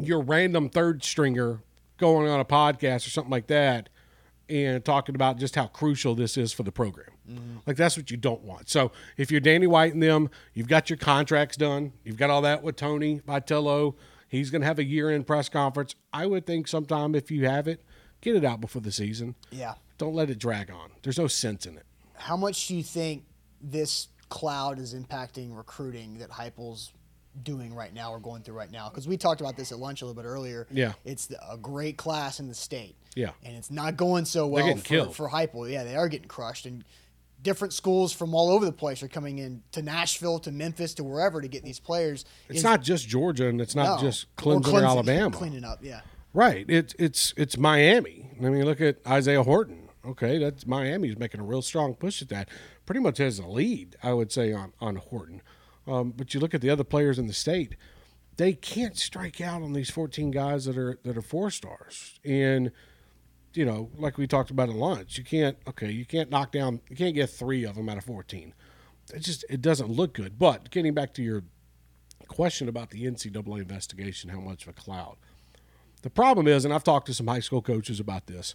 your 0.00 0.20
random 0.20 0.68
third 0.68 1.04
stringer 1.04 1.60
going 1.98 2.28
on 2.28 2.40
a 2.40 2.44
podcast 2.44 3.06
or 3.06 3.10
something 3.10 3.30
like 3.30 3.46
that 3.46 3.88
and 4.48 4.84
talking 4.84 5.14
about 5.14 5.38
just 5.38 5.54
how 5.54 5.66
crucial 5.68 6.14
this 6.16 6.36
is 6.36 6.52
for 6.52 6.64
the 6.64 6.72
program. 6.72 7.06
Like 7.66 7.76
that's 7.76 7.96
what 7.96 8.10
you 8.10 8.16
don't 8.18 8.42
want. 8.42 8.68
So 8.68 8.92
if 9.16 9.30
you're 9.30 9.40
Danny 9.40 9.66
White 9.66 9.94
and 9.94 10.02
them, 10.02 10.28
you've 10.52 10.68
got 10.68 10.90
your 10.90 10.96
contracts 10.98 11.56
done. 11.56 11.92
You've 12.04 12.18
got 12.18 12.28
all 12.28 12.42
that 12.42 12.62
with 12.62 12.76
Tony 12.76 13.20
Vitello. 13.26 13.94
He's 14.34 14.50
going 14.50 14.62
to 14.62 14.66
have 14.66 14.78
a 14.78 14.84
year-end 14.84 15.26
press 15.26 15.48
conference. 15.48 15.94
I 16.12 16.26
would 16.26 16.46
think 16.46 16.66
sometime 16.68 17.14
if 17.14 17.30
you 17.30 17.46
have 17.46 17.68
it, 17.68 17.84
get 18.20 18.36
it 18.36 18.44
out 18.44 18.60
before 18.60 18.82
the 18.82 18.92
season. 18.92 19.34
Yeah. 19.50 19.74
Don't 19.98 20.14
let 20.14 20.30
it 20.30 20.38
drag 20.38 20.70
on. 20.70 20.90
There's 21.02 21.18
no 21.18 21.28
sense 21.28 21.66
in 21.66 21.76
it. 21.76 21.84
How 22.14 22.36
much 22.36 22.66
do 22.68 22.76
you 22.76 22.82
think 22.82 23.24
this 23.60 24.08
cloud 24.28 24.78
is 24.78 24.94
impacting 24.94 25.56
recruiting 25.56 26.18
that 26.18 26.30
Heupel's 26.30 26.92
doing 27.42 27.74
right 27.74 27.92
now 27.94 28.10
or 28.12 28.18
going 28.18 28.42
through 28.42 28.54
right 28.54 28.70
now? 28.70 28.88
Because 28.88 29.06
we 29.06 29.16
talked 29.16 29.40
about 29.40 29.56
this 29.56 29.70
at 29.70 29.78
lunch 29.78 30.02
a 30.02 30.06
little 30.06 30.20
bit 30.20 30.28
earlier. 30.28 30.66
Yeah. 30.70 30.94
It's 31.04 31.32
a 31.48 31.56
great 31.56 31.96
class 31.96 32.40
in 32.40 32.48
the 32.48 32.54
state. 32.54 32.96
Yeah. 33.14 33.30
And 33.44 33.54
it's 33.54 33.70
not 33.70 33.96
going 33.96 34.24
so 34.24 34.46
well 34.48 34.76
for, 34.76 34.82
killed. 34.82 35.14
for 35.14 35.28
Heupel. 35.28 35.70
Yeah, 35.70 35.84
they 35.84 35.94
are 35.94 36.08
getting 36.08 36.28
crushed. 36.28 36.66
And 36.66 36.84
different 37.44 37.72
schools 37.72 38.12
from 38.12 38.34
all 38.34 38.50
over 38.50 38.64
the 38.64 38.72
place 38.72 39.02
are 39.04 39.08
coming 39.08 39.38
in 39.38 39.62
to 39.70 39.82
Nashville, 39.82 40.40
to 40.40 40.50
Memphis, 40.50 40.94
to 40.94 41.04
wherever 41.04 41.40
to 41.40 41.46
get 41.46 41.62
these 41.62 41.78
players. 41.78 42.24
It's 42.48 42.58
Is- 42.58 42.64
not 42.64 42.82
just 42.82 43.06
Georgia 43.06 43.46
and 43.46 43.60
it's 43.60 43.76
not 43.76 44.00
no. 44.00 44.08
just 44.08 44.26
Or 44.42 44.60
Clemson 44.60 44.82
or, 44.82 44.84
Alabama. 44.84 45.36
Cleaning 45.36 45.62
up, 45.62 45.78
yeah. 45.82 46.00
Right. 46.32 46.66
It's 46.68 46.96
it's 46.98 47.32
it's 47.36 47.56
Miami. 47.56 48.28
I 48.40 48.48
mean, 48.48 48.64
look 48.64 48.80
at 48.80 48.96
Isaiah 49.06 49.44
Horton. 49.44 49.88
Okay, 50.04 50.38
that's 50.38 50.66
Miami's 50.66 51.16
making 51.16 51.40
a 51.40 51.44
real 51.44 51.62
strong 51.62 51.94
push 51.94 52.20
at 52.20 52.28
that. 52.30 52.48
Pretty 52.84 53.00
much 53.00 53.18
has 53.18 53.38
a 53.38 53.46
lead, 53.46 53.96
I 54.02 54.12
would 54.14 54.32
say, 54.32 54.52
on 54.52 54.72
on 54.80 54.96
Horton. 54.96 55.42
Um, 55.86 56.12
but 56.16 56.34
you 56.34 56.40
look 56.40 56.52
at 56.54 56.60
the 56.60 56.70
other 56.70 56.82
players 56.82 57.18
in 57.18 57.28
the 57.28 57.32
state; 57.32 57.76
they 58.36 58.52
can't 58.52 58.96
strike 58.96 59.40
out 59.40 59.62
on 59.62 59.74
these 59.74 59.90
14 59.90 60.30
guys 60.32 60.64
that 60.64 60.76
are 60.76 60.98
that 61.04 61.16
are 61.16 61.22
four 61.22 61.50
stars. 61.50 62.18
And 62.24 62.72
you 63.56 63.64
know, 63.64 63.90
like 63.96 64.18
we 64.18 64.26
talked 64.26 64.50
about 64.50 64.68
at 64.68 64.74
lunch, 64.74 65.18
you 65.18 65.24
can't. 65.24 65.56
Okay, 65.68 65.90
you 65.90 66.04
can't 66.04 66.30
knock 66.30 66.52
down. 66.52 66.80
You 66.88 66.96
can't 66.96 67.14
get 67.14 67.30
three 67.30 67.64
of 67.64 67.76
them 67.76 67.88
out 67.88 67.98
of 67.98 68.04
14. 68.04 68.54
It 69.12 69.20
just 69.20 69.44
it 69.48 69.60
doesn't 69.60 69.90
look 69.90 70.14
good. 70.14 70.38
But 70.38 70.70
getting 70.70 70.94
back 70.94 71.14
to 71.14 71.22
your 71.22 71.44
question 72.28 72.68
about 72.68 72.90
the 72.90 73.04
NCAA 73.04 73.58
investigation, 73.58 74.30
how 74.30 74.40
much 74.40 74.62
of 74.62 74.68
a 74.68 74.72
cloud. 74.72 75.16
The 76.02 76.10
problem 76.10 76.46
is, 76.46 76.64
and 76.64 76.74
I've 76.74 76.84
talked 76.84 77.06
to 77.06 77.14
some 77.14 77.26
high 77.26 77.40
school 77.40 77.62
coaches 77.62 78.00
about 78.00 78.26
this, 78.26 78.54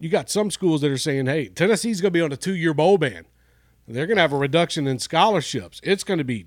you 0.00 0.08
got 0.08 0.30
some 0.30 0.50
schools 0.50 0.80
that 0.80 0.90
are 0.90 0.98
saying, 0.98 1.26
hey, 1.26 1.46
Tennessee's 1.46 2.00
going 2.00 2.12
to 2.12 2.18
be 2.18 2.22
on 2.22 2.32
a 2.32 2.36
two 2.36 2.54
year 2.54 2.74
bowl 2.74 2.98
ban. 2.98 3.26
They're 3.86 4.06
going 4.06 4.16
to 4.16 4.22
have 4.22 4.32
a 4.32 4.38
reduction 4.38 4.86
in 4.86 4.98
scholarships. 4.98 5.80
It's 5.82 6.04
going 6.04 6.18
to 6.18 6.24
be 6.24 6.46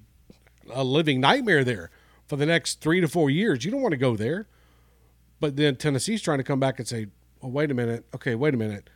a 0.72 0.84
living 0.84 1.22
nightmare 1.22 1.63
there 1.63 1.91
for 2.25 2.36
the 2.36 2.46
next 2.46 2.82
three 2.82 3.00
to 3.00 3.08
four 3.08 3.29
years. 3.29 3.63
You 3.63 3.72
don't 3.72 3.82
want 3.82 3.94
to 3.94 3.98
go 3.98 4.15
there. 4.15 4.48
But 5.39 5.56
then 5.56 5.75
Tennessee's 5.75 6.22
trying 6.22 6.39
to 6.39 6.44
come 6.44 6.60
back 6.60 6.79
and 6.79 6.88
say, 6.88 7.08
well, 7.47 7.53
wait 7.53 7.71
a 7.71 7.73
minute. 7.73 8.05
Okay, 8.13 8.35
wait 8.35 8.53
a 8.53 8.57
minute. 8.57 8.89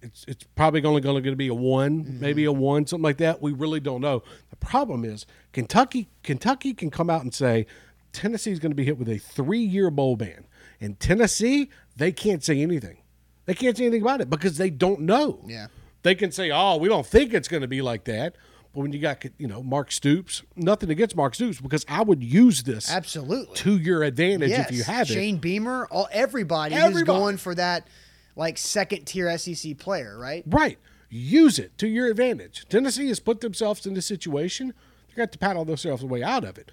It's, 0.00 0.24
it's 0.28 0.44
probably 0.54 0.82
only 0.84 1.00
going 1.00 1.22
to 1.24 1.36
be 1.36 1.48
a 1.48 1.54
one, 1.54 2.04
mm-hmm. 2.04 2.20
maybe 2.20 2.44
a 2.44 2.52
one, 2.52 2.86
something 2.86 3.02
like 3.02 3.18
that. 3.18 3.42
We 3.42 3.52
really 3.52 3.80
don't 3.80 4.00
know. 4.00 4.22
The 4.50 4.56
problem 4.56 5.04
is 5.04 5.26
Kentucky. 5.52 6.08
Kentucky 6.22 6.72
can 6.72 6.90
come 6.90 7.10
out 7.10 7.22
and 7.22 7.34
say 7.34 7.66
Tennessee 8.12 8.52
is 8.52 8.60
going 8.60 8.70
to 8.70 8.76
be 8.76 8.84
hit 8.84 8.96
with 8.98 9.08
a 9.08 9.18
three-year 9.18 9.90
bowl 9.90 10.16
ban, 10.16 10.46
and 10.80 10.98
Tennessee 11.00 11.70
they 11.96 12.12
can't 12.12 12.44
say 12.44 12.60
anything. 12.60 13.02
They 13.46 13.54
can't 13.54 13.76
say 13.76 13.86
anything 13.86 14.02
about 14.02 14.20
it 14.20 14.30
because 14.30 14.56
they 14.56 14.70
don't 14.70 15.00
know. 15.00 15.42
Yeah. 15.46 15.66
They 16.02 16.14
can 16.14 16.30
say, 16.30 16.50
"Oh, 16.52 16.76
we 16.76 16.88
don't 16.88 17.06
think 17.06 17.34
it's 17.34 17.48
going 17.48 17.62
to 17.62 17.68
be 17.68 17.82
like 17.82 18.04
that." 18.04 18.36
But 18.78 18.82
when 18.82 18.92
you 18.92 19.00
got, 19.00 19.24
you 19.38 19.48
know, 19.48 19.60
Mark 19.60 19.90
Stoops, 19.90 20.44
nothing 20.54 20.88
against 20.88 21.16
Mark 21.16 21.34
Stoops 21.34 21.60
because 21.60 21.84
I 21.88 22.00
would 22.00 22.22
use 22.22 22.62
this 22.62 22.88
Absolutely. 22.88 23.56
to 23.56 23.76
your 23.76 24.04
advantage 24.04 24.50
yes. 24.50 24.70
if 24.70 24.76
you 24.76 24.84
have 24.84 25.10
it. 25.10 25.14
Shane 25.14 25.38
Beamer, 25.38 25.88
all 25.90 26.08
everybody, 26.12 26.76
who's 26.76 27.02
going 27.02 27.38
for 27.38 27.56
that 27.56 27.88
like 28.36 28.56
second 28.56 29.06
tier 29.06 29.36
SEC 29.36 29.78
player, 29.78 30.16
right? 30.16 30.44
Right. 30.46 30.78
Use 31.10 31.58
it 31.58 31.76
to 31.78 31.88
your 31.88 32.06
advantage. 32.06 32.66
Tennessee 32.68 33.08
has 33.08 33.18
put 33.18 33.40
themselves 33.40 33.84
in 33.84 33.94
this 33.94 34.06
situation. 34.06 34.72
They 35.08 35.14
got 35.16 35.32
to 35.32 35.38
paddle 35.38 35.64
themselves 35.64 36.04
way 36.04 36.22
out 36.22 36.44
of 36.44 36.56
it. 36.56 36.70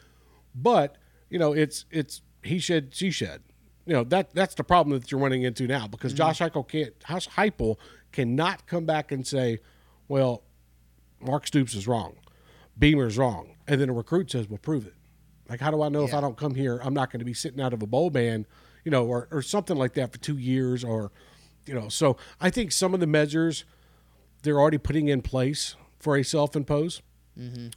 But, 0.54 0.98
you 1.32 1.40
know, 1.40 1.54
it's 1.54 1.86
it's 1.90 2.22
he 2.44 2.60
shed, 2.60 2.90
she 2.94 3.10
shed. 3.10 3.42
You 3.88 3.94
know, 3.94 4.04
that 4.04 4.32
that's 4.36 4.54
the 4.54 4.64
problem 4.64 5.00
that 5.00 5.12
you're 5.12 5.20
running 5.20 5.42
into 5.42 5.66
now 5.66 5.88
because 5.88 6.14
mm-hmm. 6.14 6.18
Josh 6.18 6.38
Heupel 6.38 6.68
can't 6.68 6.94
Josh 7.00 7.28
Heupel 7.30 7.78
cannot 8.12 8.68
come 8.68 8.86
back 8.86 9.12
and 9.12 9.26
say, 9.26 9.58
Well, 10.08 10.44
Mark 11.20 11.48
Stoops 11.48 11.74
is 11.74 11.88
wrong. 11.88 12.16
Beamer's 12.78 13.18
wrong. 13.18 13.56
And 13.68 13.80
then 13.82 13.90
a 13.90 13.94
recruit 13.94 14.32
says, 14.32 14.50
Well, 14.50 14.60
prove 14.60 14.86
it. 14.86 14.94
Like, 15.50 15.60
how 15.60 15.72
do 15.72 15.82
I 15.82 15.90
know 15.90 16.04
if 16.04 16.14
I 16.14 16.22
don't 16.22 16.38
come 16.38 16.56
here, 16.56 16.80
I'm 16.84 16.94
not 16.94 17.12
going 17.12 17.20
to 17.20 17.26
be 17.26 17.34
sitting 17.34 17.62
out 17.62 17.74
of 17.74 17.82
a 17.84 17.88
bowl 17.88 18.10
ban, 18.10 18.46
you 18.84 18.92
know, 18.92 19.06
or, 19.06 19.28
or 19.32 19.42
something 19.42 19.78
like 19.78 19.94
that 19.94 20.12
for 20.12 20.18
two 20.18 20.38
years 20.38 20.84
or, 20.84 21.12
you 21.68 21.74
know. 21.76 21.88
So 21.88 22.18
I 22.42 22.50
think 22.50 22.72
some 22.72 22.94
of 22.94 23.00
the 23.00 23.08
measures 23.08 23.64
they're 24.44 24.60
already 24.60 24.78
putting 24.78 25.08
in 25.08 25.22
place 25.22 25.76
for 26.00 26.16
a 26.18 26.24
self 26.24 26.56
impose. 26.56 27.02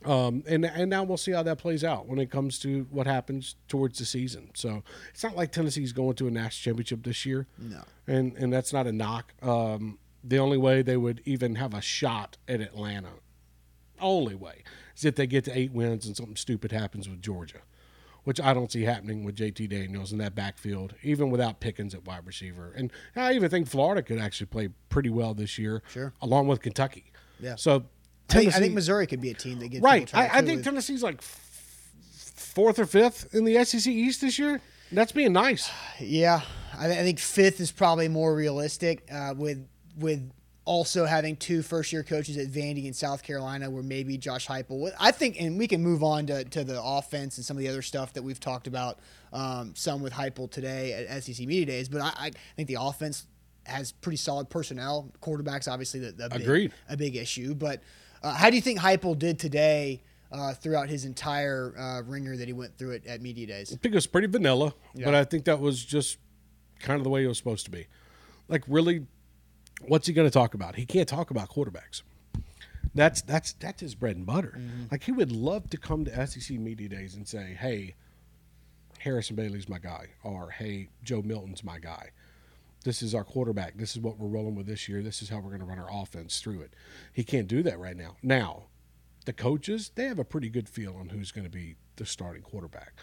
Um, 0.04 0.44
and 0.46 0.64
and 0.64 0.88
now 0.88 1.02
we'll 1.02 1.16
see 1.16 1.32
how 1.32 1.42
that 1.42 1.58
plays 1.58 1.82
out 1.82 2.06
when 2.06 2.20
it 2.20 2.30
comes 2.30 2.60
to 2.60 2.86
what 2.90 3.08
happens 3.08 3.56
towards 3.66 3.98
the 3.98 4.04
season. 4.04 4.50
So 4.54 4.84
it's 5.10 5.24
not 5.24 5.34
like 5.34 5.50
Tennessee's 5.50 5.92
going 5.92 6.14
to 6.16 6.28
a 6.28 6.30
national 6.30 6.72
championship 6.72 7.02
this 7.02 7.26
year. 7.26 7.48
No. 7.58 7.82
and 8.06 8.36
and 8.36 8.52
that's 8.52 8.72
not 8.72 8.86
a 8.86 8.92
knock. 8.92 9.34
Um, 9.42 9.98
the 10.22 10.38
only 10.38 10.58
way 10.58 10.82
they 10.82 10.96
would 10.96 11.22
even 11.24 11.56
have 11.56 11.74
a 11.74 11.80
shot 11.80 12.36
at 12.46 12.60
Atlanta, 12.60 13.14
only 14.00 14.34
way, 14.34 14.62
is 14.96 15.04
if 15.04 15.14
they 15.16 15.26
get 15.26 15.44
to 15.44 15.56
eight 15.58 15.72
wins 15.72 16.06
and 16.06 16.16
something 16.16 16.36
stupid 16.36 16.72
happens 16.72 17.08
with 17.08 17.20
Georgia, 17.22 17.58
which 18.24 18.40
I 18.40 18.52
don't 18.54 18.70
see 18.70 18.82
happening 18.84 19.24
with 19.24 19.36
JT 19.36 19.68
Daniels 19.70 20.12
in 20.12 20.18
that 20.18 20.34
backfield, 20.34 20.94
even 21.02 21.30
without 21.30 21.60
Pickens 21.60 21.94
at 21.94 22.04
wide 22.04 22.26
receiver. 22.26 22.72
And 22.76 22.92
I 23.16 23.32
even 23.34 23.48
think 23.50 23.68
Florida 23.68 24.02
could 24.02 24.18
actually 24.18 24.46
play 24.48 24.68
pretty 24.88 25.10
well 25.10 25.34
this 25.34 25.58
year, 25.58 25.82
Sure. 25.92 26.12
along 26.20 26.48
with 26.48 26.60
Kentucky. 26.60 27.12
Yeah. 27.40 27.56
So 27.56 27.84
I 28.30 28.34
think, 28.34 28.54
I 28.56 28.58
think 28.58 28.74
Missouri 28.74 29.06
could 29.06 29.20
be 29.20 29.30
a 29.30 29.34
team 29.34 29.58
that 29.60 29.68
gets 29.68 29.82
Right. 29.82 30.12
I, 30.14 30.38
I 30.38 30.42
think 30.42 30.62
Tennessee's 30.62 31.02
like 31.02 31.16
f- 31.18 31.40
fourth 32.54 32.78
or 32.78 32.86
fifth 32.86 33.34
in 33.34 33.44
the 33.44 33.64
SEC 33.64 33.86
East 33.86 34.20
this 34.20 34.38
year. 34.38 34.60
That's 34.92 35.12
being 35.12 35.32
nice. 35.32 35.70
Yeah, 36.00 36.42
I, 36.78 36.86
th- 36.86 36.98
I 36.98 37.02
think 37.02 37.18
fifth 37.18 37.60
is 37.60 37.72
probably 37.72 38.08
more 38.08 38.34
realistic. 38.34 39.02
Uh, 39.12 39.34
with 39.36 39.66
with 39.98 40.30
also 40.68 41.06
having 41.06 41.34
two 41.34 41.62
first 41.62 41.94
year 41.94 42.02
coaches 42.02 42.36
at 42.36 42.48
Vandy 42.48 42.84
and 42.84 42.94
South 42.94 43.22
Carolina, 43.22 43.70
where 43.70 43.82
maybe 43.82 44.18
Josh 44.18 44.46
Heupel. 44.46 44.92
I 45.00 45.12
think, 45.12 45.40
and 45.40 45.58
we 45.58 45.66
can 45.66 45.82
move 45.82 46.02
on 46.02 46.26
to, 46.26 46.44
to 46.44 46.62
the 46.62 46.80
offense 46.80 47.38
and 47.38 47.46
some 47.46 47.56
of 47.56 47.62
the 47.62 47.68
other 47.68 47.80
stuff 47.80 48.12
that 48.12 48.22
we've 48.22 48.38
talked 48.38 48.66
about. 48.66 48.98
Um, 49.32 49.74
some 49.74 50.02
with 50.02 50.12
Heupel 50.12 50.50
today 50.50 51.06
at 51.08 51.24
SEC 51.24 51.46
media 51.46 51.64
days, 51.64 51.88
but 51.88 52.02
I, 52.02 52.12
I 52.18 52.30
think 52.54 52.68
the 52.68 52.76
offense 52.78 53.26
has 53.64 53.92
pretty 53.92 54.18
solid 54.18 54.50
personnel. 54.50 55.10
Quarterbacks, 55.22 55.72
obviously, 55.72 56.00
the, 56.00 56.12
the 56.12 56.28
big, 56.28 56.42
Agreed. 56.42 56.72
a 56.86 56.98
big 56.98 57.16
issue. 57.16 57.54
But 57.54 57.82
uh, 58.22 58.34
how 58.34 58.50
do 58.50 58.56
you 58.56 58.62
think 58.62 58.78
Heupel 58.78 59.18
did 59.18 59.38
today? 59.38 60.02
Uh, 60.30 60.52
throughout 60.52 60.90
his 60.90 61.06
entire 61.06 61.72
uh, 61.78 62.02
ringer 62.02 62.36
that 62.36 62.46
he 62.46 62.52
went 62.52 62.76
through 62.76 62.90
it 62.90 63.06
at 63.06 63.22
media 63.22 63.46
days. 63.46 63.72
I 63.72 63.76
think 63.76 63.94
it 63.94 63.96
was 63.96 64.06
pretty 64.06 64.26
vanilla, 64.26 64.74
but 64.94 65.14
I 65.14 65.24
think 65.24 65.46
that 65.46 65.58
was 65.58 65.82
just 65.82 66.18
kind 66.80 66.98
of 66.98 67.04
the 67.04 67.08
way 67.08 67.24
it 67.24 67.28
was 67.28 67.38
supposed 67.38 67.64
to 67.64 67.70
be. 67.70 67.86
Like, 68.46 68.62
really, 68.68 69.06
what's 69.86 70.06
he 70.06 70.12
going 70.12 70.26
to 70.26 70.32
talk 70.32 70.54
about? 70.54 70.76
He 70.76 70.86
can't 70.86 71.08
talk 71.08 71.30
about 71.30 71.48
quarterbacks. 71.48 72.02
That's 72.94 73.22
that's 73.22 73.52
that's 73.52 73.80
his 73.80 73.94
bread 73.94 74.16
and 74.16 74.26
butter. 74.26 74.54
Mm-hmm. 74.56 74.84
Like 74.90 75.04
he 75.04 75.12
would 75.12 75.30
love 75.30 75.70
to 75.70 75.76
come 75.76 76.04
to 76.04 76.26
SEC 76.26 76.58
media 76.58 76.88
days 76.88 77.14
and 77.14 77.28
say, 77.28 77.56
"Hey, 77.58 77.94
Harrison 78.98 79.36
Bailey's 79.36 79.68
my 79.68 79.78
guy," 79.78 80.08
or 80.24 80.50
"Hey, 80.50 80.88
Joe 81.04 81.22
Milton's 81.22 81.62
my 81.62 81.78
guy." 81.78 82.10
This 82.84 83.02
is 83.02 83.14
our 83.14 83.24
quarterback. 83.24 83.76
This 83.76 83.94
is 83.96 84.00
what 84.00 84.18
we're 84.18 84.28
rolling 84.28 84.54
with 84.54 84.66
this 84.66 84.88
year. 84.88 85.02
This 85.02 85.20
is 85.20 85.28
how 85.28 85.36
we're 85.36 85.50
going 85.50 85.60
to 85.60 85.66
run 85.66 85.78
our 85.78 85.90
offense 85.92 86.40
through 86.40 86.62
it. 86.62 86.74
He 87.12 87.24
can't 87.24 87.48
do 87.48 87.62
that 87.64 87.78
right 87.78 87.96
now. 87.96 88.16
Now, 88.22 88.64
the 89.24 89.32
coaches, 89.32 89.90
they 89.94 90.04
have 90.04 90.18
a 90.18 90.24
pretty 90.24 90.48
good 90.48 90.68
feel 90.68 90.96
on 90.96 91.10
who's 91.10 91.32
going 91.32 91.44
to 91.44 91.50
be 91.50 91.74
the 91.96 92.06
starting 92.06 92.42
quarterback. 92.42 92.94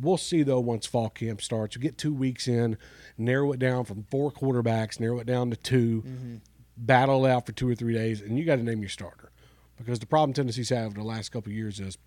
We'll 0.00 0.16
see 0.16 0.42
though 0.42 0.60
once 0.60 0.86
fall 0.86 1.08
camp 1.10 1.40
starts. 1.40 1.74
You 1.74 1.80
get 1.82 1.96
two 1.98 2.12
weeks 2.12 2.48
in, 2.48 2.76
narrow 3.16 3.52
it 3.52 3.58
down 3.58 3.84
from 3.84 4.04
four 4.10 4.30
quarterbacks, 4.30 5.00
narrow 5.00 5.18
it 5.18 5.26
down 5.26 5.50
to 5.50 5.56
2 5.56 6.40
battle 6.76 7.24
it 7.24 7.30
out 7.30 7.46
for 7.46 7.52
two 7.52 7.68
or 7.68 7.74
three 7.74 7.94
days, 7.94 8.20
and 8.20 8.38
you 8.38 8.44
got 8.44 8.56
to 8.56 8.62
name 8.62 8.80
your 8.80 8.88
starter. 8.88 9.30
Because 9.78 9.98
the 9.98 10.06
problem 10.06 10.32
Tennessee's 10.32 10.70
had 10.70 10.84
over 10.84 10.94
the 10.94 11.02
last 11.02 11.30
couple 11.30 11.50
of 11.50 11.56
years 11.56 11.80
is 11.80 11.98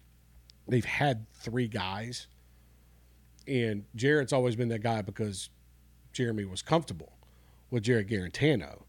they've 0.67 0.85
had 0.85 1.25
three 1.33 1.67
guys, 1.67 2.27
and 3.47 3.85
Jarrett's 3.95 4.33
always 4.33 4.55
been 4.55 4.69
that 4.69 4.83
guy 4.83 5.01
because 5.01 5.49
Jeremy 6.13 6.45
was 6.45 6.61
comfortable 6.61 7.13
with 7.69 7.83
Jarrett 7.83 8.07
Guarantano. 8.07 8.83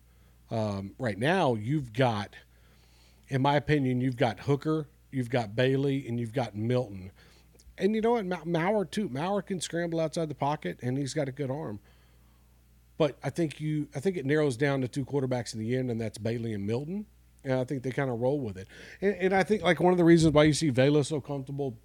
Um, 0.51 0.95
right 0.99 1.19
now, 1.19 1.55
you've 1.55 1.93
got, 1.93 2.35
in 3.29 3.43
my 3.43 3.57
opinion, 3.57 4.01
you've 4.01 4.17
got 4.17 4.41
Hooker, 4.41 4.89
you've 5.11 5.31
got 5.31 5.55
Bailey, 5.55 6.07
and 6.09 6.19
you've 6.19 6.33
got 6.33 6.55
Milton 6.55 7.13
and 7.81 7.95
you 7.95 8.01
know 8.01 8.13
what, 8.13 8.47
Maurer 8.47 8.85
too. 8.85 9.09
Maurer 9.09 9.43
can 9.43 9.61
scramble 9.61 10.01
outside 10.01 10.29
the 10.29 10.35
pocket, 10.35 10.79
and 10.83 10.99
he's 10.99 11.15
got 11.15 11.29
a 11.29 11.33
good 11.33 11.51
arm. 11.51 11.81
But 12.99 13.19
I 13.23 13.31
think 13.31 13.61
you, 13.61 13.89
I 13.95 14.01
think 14.01 14.17
it 14.17 14.27
narrows 14.27 14.57
down 14.57 14.83
to 14.83 14.89
two 14.89 15.05
quarterbacks 15.05 15.55
in 15.55 15.61
the 15.61 15.75
end, 15.75 15.91
and 15.91 16.01
that's 16.01 16.19
Bailey 16.19 16.53
and 16.53 16.67
Milton. 16.67 17.07
And 17.43 17.55
I 17.55 17.65
think 17.65 17.83
they 17.83 17.91
kind 17.91 18.11
of 18.11 18.21
roll 18.21 18.39
with 18.39 18.59
it. 18.59 18.69
And, 19.01 19.15
and 19.15 19.35
I 19.35 19.43
think 19.43 19.63
like 19.63 19.81
one 19.81 19.93
of 19.93 19.99
the 19.99 20.05
reasons 20.05 20.35
why 20.35 20.45
you 20.45 20.53
see 20.53 20.69
Vela 20.69 21.03
so 21.05 21.21
comfortable 21.21 21.79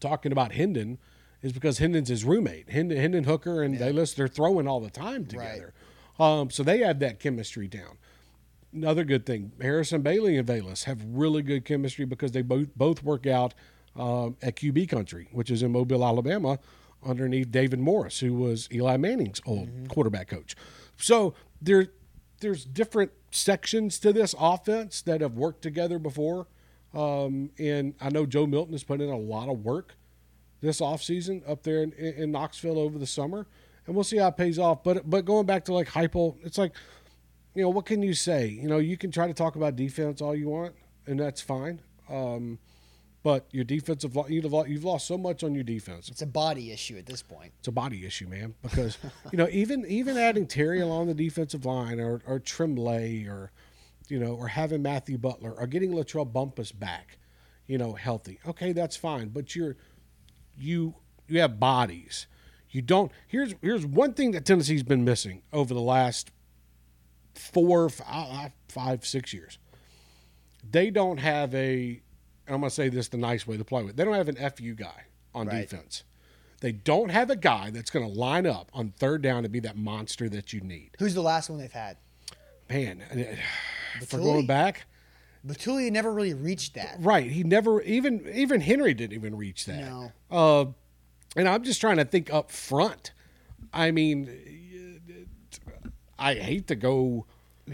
talking 0.00 0.32
about 0.32 0.52
Hendon 0.52 0.98
is 1.42 1.52
because 1.52 1.78
Hendon's 1.78 2.08
his 2.08 2.24
roommate. 2.24 2.70
Hendon, 2.70 2.98
Hendon 2.98 3.24
Hooker 3.24 3.62
and 3.62 3.74
yeah. 3.74 3.88
Velus, 3.88 4.14
they're 4.14 4.28
throwing 4.28 4.66
all 4.66 4.80
the 4.80 4.90
time 4.90 5.26
together. 5.26 5.74
Right. 6.18 6.40
Um, 6.40 6.50
so 6.50 6.62
they 6.62 6.78
have 6.78 6.98
that 7.00 7.20
chemistry 7.20 7.68
down. 7.68 7.98
Another 8.72 9.04
good 9.04 9.24
thing, 9.24 9.52
Harrison 9.60 10.02
Bailey 10.02 10.36
and 10.36 10.46
Velus 10.46 10.84
have 10.84 11.02
really 11.04 11.42
good 11.42 11.64
chemistry 11.64 12.04
because 12.04 12.32
they 12.32 12.42
both 12.42 12.74
both 12.76 13.02
work 13.02 13.26
out 13.26 13.54
um, 13.98 14.36
at 14.40 14.56
QB 14.56 14.88
country, 14.88 15.28
which 15.32 15.50
is 15.50 15.62
in 15.62 15.72
Mobile, 15.72 16.04
Alabama, 16.04 16.58
underneath 17.04 17.50
David 17.50 17.80
Morris, 17.80 18.20
who 18.20 18.32
was 18.32 18.68
Eli 18.72 18.96
Manning's 18.96 19.42
old 19.44 19.68
mm-hmm. 19.68 19.86
quarterback 19.86 20.28
coach. 20.28 20.54
So 20.96 21.34
there, 21.60 21.88
there's 22.40 22.64
different 22.64 23.10
sections 23.30 23.98
to 24.00 24.12
this 24.12 24.34
offense 24.38 25.02
that 25.02 25.20
have 25.20 25.34
worked 25.34 25.62
together 25.62 25.98
before. 25.98 26.46
Um, 26.94 27.50
and 27.58 27.94
I 28.00 28.08
know 28.08 28.24
Joe 28.24 28.46
Milton 28.46 28.72
has 28.72 28.84
put 28.84 29.00
in 29.00 29.10
a 29.10 29.18
lot 29.18 29.48
of 29.48 29.64
work 29.64 29.94
this 30.60 30.80
offseason 30.80 31.48
up 31.48 31.62
there 31.62 31.82
in, 31.82 31.92
in, 31.92 32.32
Knoxville 32.32 32.78
over 32.78 32.98
the 32.98 33.06
summer. 33.06 33.46
And 33.86 33.94
we'll 33.94 34.04
see 34.04 34.16
how 34.16 34.28
it 34.28 34.36
pays 34.36 34.58
off. 34.58 34.82
But 34.82 35.08
but 35.08 35.24
going 35.24 35.46
back 35.46 35.64
to 35.66 35.74
like 35.74 35.88
Heupel, 35.88 36.36
it's 36.42 36.58
like, 36.58 36.72
you 37.54 37.62
know, 37.62 37.68
what 37.68 37.86
can 37.86 38.02
you 38.02 38.14
say? 38.14 38.48
You 38.48 38.68
know, 38.68 38.78
you 38.78 38.96
can 38.96 39.10
try 39.10 39.26
to 39.26 39.34
talk 39.34 39.56
about 39.56 39.76
defense 39.76 40.20
all 40.20 40.34
you 40.34 40.48
want, 40.48 40.74
and 41.06 41.20
that's 41.20 41.40
fine. 41.40 41.80
Um, 42.10 42.58
but 43.22 43.46
your 43.50 43.64
defensive 43.64 44.16
you've 44.28 44.44
lost, 44.44 44.68
you've 44.68 44.84
lost 44.84 45.06
so 45.06 45.18
much 45.18 45.42
on 45.42 45.54
your 45.54 45.64
defense. 45.64 46.08
It's 46.08 46.22
a 46.22 46.26
body 46.26 46.70
issue 46.72 46.96
at 46.96 47.06
this 47.06 47.22
point. 47.22 47.52
It's 47.58 47.68
a 47.68 47.72
body 47.72 48.06
issue, 48.06 48.28
man. 48.28 48.54
Because 48.62 48.98
you 49.32 49.38
know 49.38 49.48
even 49.50 49.84
even 49.86 50.16
adding 50.16 50.46
Terry 50.46 50.80
along 50.80 51.08
the 51.08 51.14
defensive 51.14 51.64
line 51.64 52.00
or 52.00 52.20
or 52.26 52.38
Tremblay 52.38 53.24
or 53.26 53.50
you 54.08 54.18
know 54.18 54.34
or 54.34 54.48
having 54.48 54.82
Matthew 54.82 55.18
Butler 55.18 55.52
or 55.52 55.66
getting 55.66 55.92
Latrell 55.92 56.32
Bumphus 56.32 56.72
back, 56.72 57.18
you 57.66 57.76
know, 57.76 57.94
healthy. 57.94 58.38
Okay, 58.46 58.72
that's 58.72 58.96
fine. 58.96 59.28
But 59.28 59.56
you're 59.56 59.76
you 60.56 60.94
you 61.26 61.40
have 61.40 61.58
bodies. 61.58 62.26
You 62.70 62.82
don't. 62.82 63.10
Here's 63.26 63.54
here's 63.62 63.84
one 63.84 64.12
thing 64.14 64.32
that 64.32 64.44
Tennessee's 64.44 64.82
been 64.82 65.04
missing 65.04 65.42
over 65.52 65.74
the 65.74 65.80
last 65.80 66.30
four, 67.34 67.88
five, 67.88 68.06
ah, 68.08 68.48
five 68.68 69.06
six 69.06 69.32
years. 69.32 69.58
They 70.70 70.90
don't 70.90 71.18
have 71.18 71.54
a 71.54 72.02
I'm 72.48 72.60
going 72.60 72.70
to 72.70 72.70
say 72.70 72.88
this 72.88 73.08
the 73.08 73.16
nice 73.16 73.46
way 73.46 73.56
to 73.56 73.64
play 73.64 73.82
with. 73.82 73.96
They 73.96 74.04
don't 74.04 74.14
have 74.14 74.28
an 74.28 74.36
FU 74.50 74.74
guy 74.74 75.04
on 75.34 75.46
right. 75.48 75.68
defense. 75.68 76.04
They 76.60 76.72
don't 76.72 77.10
have 77.10 77.30
a 77.30 77.36
guy 77.36 77.70
that's 77.70 77.90
going 77.90 78.06
to 78.06 78.12
line 78.12 78.46
up 78.46 78.70
on 78.74 78.92
third 78.96 79.22
down 79.22 79.44
to 79.44 79.48
be 79.48 79.60
that 79.60 79.76
monster 79.76 80.28
that 80.28 80.52
you 80.52 80.60
need. 80.60 80.90
Who's 80.98 81.14
the 81.14 81.22
last 81.22 81.48
one 81.48 81.58
they've 81.58 81.70
had? 81.70 81.98
Man, 82.68 83.02
for 84.06 84.18
going 84.18 84.46
back, 84.46 84.86
Batuli 85.46 85.90
never 85.90 86.12
really 86.12 86.34
reached 86.34 86.74
that. 86.74 86.96
Right. 86.98 87.30
He 87.30 87.44
never 87.44 87.80
even 87.82 88.28
even 88.34 88.60
Henry 88.60 88.92
didn't 88.92 89.14
even 89.14 89.36
reach 89.36 89.66
that. 89.66 89.80
No. 89.80 90.12
Uh, 90.30 90.64
and 91.36 91.48
I'm 91.48 91.62
just 91.62 91.80
trying 91.80 91.98
to 91.98 92.04
think 92.04 92.32
up 92.32 92.50
front. 92.50 93.12
I 93.72 93.90
mean, 93.90 94.98
I 96.18 96.34
hate 96.34 96.66
to 96.68 96.74
go 96.74 97.26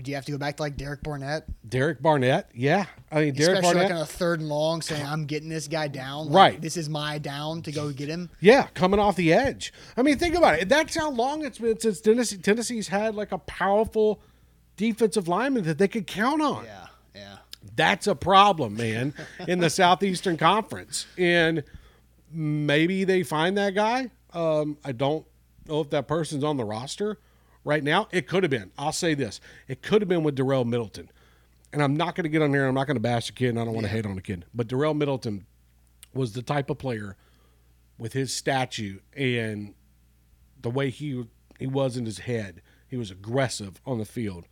do 0.03 0.11
you 0.11 0.15
have 0.17 0.25
to 0.27 0.33
go 0.33 0.39
back 0.39 0.57
to 0.57 0.63
like 0.63 0.77
Derek 0.77 1.03
Barnett? 1.03 1.47
Derek 1.69 2.03
Barnett, 2.03 2.51
yeah. 2.55 2.87
I 3.11 3.21
mean, 3.21 3.35
Derek 3.35 3.59
Especially 3.59 3.75
Barnett. 3.75 3.91
like 3.91 3.97
on 3.97 4.03
a 4.03 4.07
third 4.07 4.41
and 4.41 4.49
long, 4.49 4.83
saying, 4.83 5.05
"I'm 5.05 5.27
getting 5.27 5.49
this 5.49 5.69
guy 5.69 5.89
down. 5.89 6.27
Like, 6.27 6.53
right. 6.53 6.61
This 6.61 6.77
is 6.77 6.89
my 6.89 7.19
down 7.19 7.63
to 7.63 7.73
go 7.73 7.91
get 7.93 8.09
him." 8.09 8.31
Yeah, 8.41 8.67
coming 8.75 8.99
off 9.01 9.17
the 9.17 9.33
edge. 9.33 9.73
I 9.97 10.03
mean, 10.03 10.19
think 10.19 10.35
about 10.35 10.59
it. 10.59 10.69
That's 10.69 10.97
how 10.97 11.11
long 11.11 11.45
it's 11.45 11.59
been 11.59 11.79
since 11.79 12.01
Tennessee, 12.01 12.39
Tennessee's 12.39 12.89
had 12.89 13.15
like 13.15 13.33
a 13.33 13.39
powerful 13.39 14.21
defensive 14.77 15.29
lineman 15.29 15.65
that 15.65 15.79
they 15.79 15.89
could 15.89 16.07
count 16.07 16.43
on. 16.43 16.65
Yeah, 16.65 16.87
yeah. 17.15 17.37
That's 17.77 18.07
a 18.07 18.15
problem, 18.15 18.77
man, 18.77 19.15
in 19.47 19.61
the 19.61 19.71
Southeastern 19.71 20.37
Conference, 20.37 21.07
and 21.17 21.65
maybe 22.31 23.05
they 23.05 23.23
find 23.23 23.57
that 23.59 23.75
guy. 23.75 24.11
Um, 24.33 24.79
I 24.85 24.93
don't 24.93 25.25
know 25.69 25.81
if 25.81 25.91
that 25.91 26.09
person's 26.09 26.45
on 26.45 26.57
the 26.57 26.65
roster 26.65 27.19
right 27.65 27.83
now. 27.83 28.09
It 28.13 28.29
could 28.29 28.43
have 28.43 28.51
been. 28.51 28.71
I'll 28.79 28.93
say 28.93 29.15
this: 29.15 29.41
it 29.69 29.83
could 29.83 30.03
have 30.03 30.09
been 30.09 30.23
with 30.23 30.37
Darel 30.37 30.65
Middleton. 30.67 31.11
And 31.73 31.83
I'm 31.83 31.97
not 31.97 32.15
going 32.15 32.23
to 32.23 32.29
get 32.29 32.41
on 32.41 32.53
there. 32.53 32.69
I'm 32.69 32.75
not 32.75 32.87
going 32.87 32.97
to 32.97 33.01
bash 33.01 33.27
the 33.27 33.33
kid. 33.33 33.49
And 33.49 33.59
I 33.59 33.65
don't 33.65 33.75
want 33.75 33.87
to 33.87 33.93
hate 33.93 34.07
on 34.07 34.15
the 34.15 34.23
kid. 34.23 34.45
But 34.55 34.69
Darel 34.69 34.97
Middleton 34.97 35.47
was 36.13 36.33
the 36.33 36.43
type 36.43 36.71
of 36.71 36.79
player 36.79 37.17
with 37.99 38.13
his 38.13 38.33
statue 38.33 39.01
and 39.17 39.75
the 40.61 40.71
way 40.71 40.91
he 40.91 41.25
he 41.59 41.67
was 41.67 41.97
in 41.97 42.07
his 42.07 42.21
head. 42.21 42.63
He 42.87 42.97
was 42.97 43.11
aggressive 43.11 43.81
on 43.85 43.99
the 43.99 44.05
field. 44.05 44.47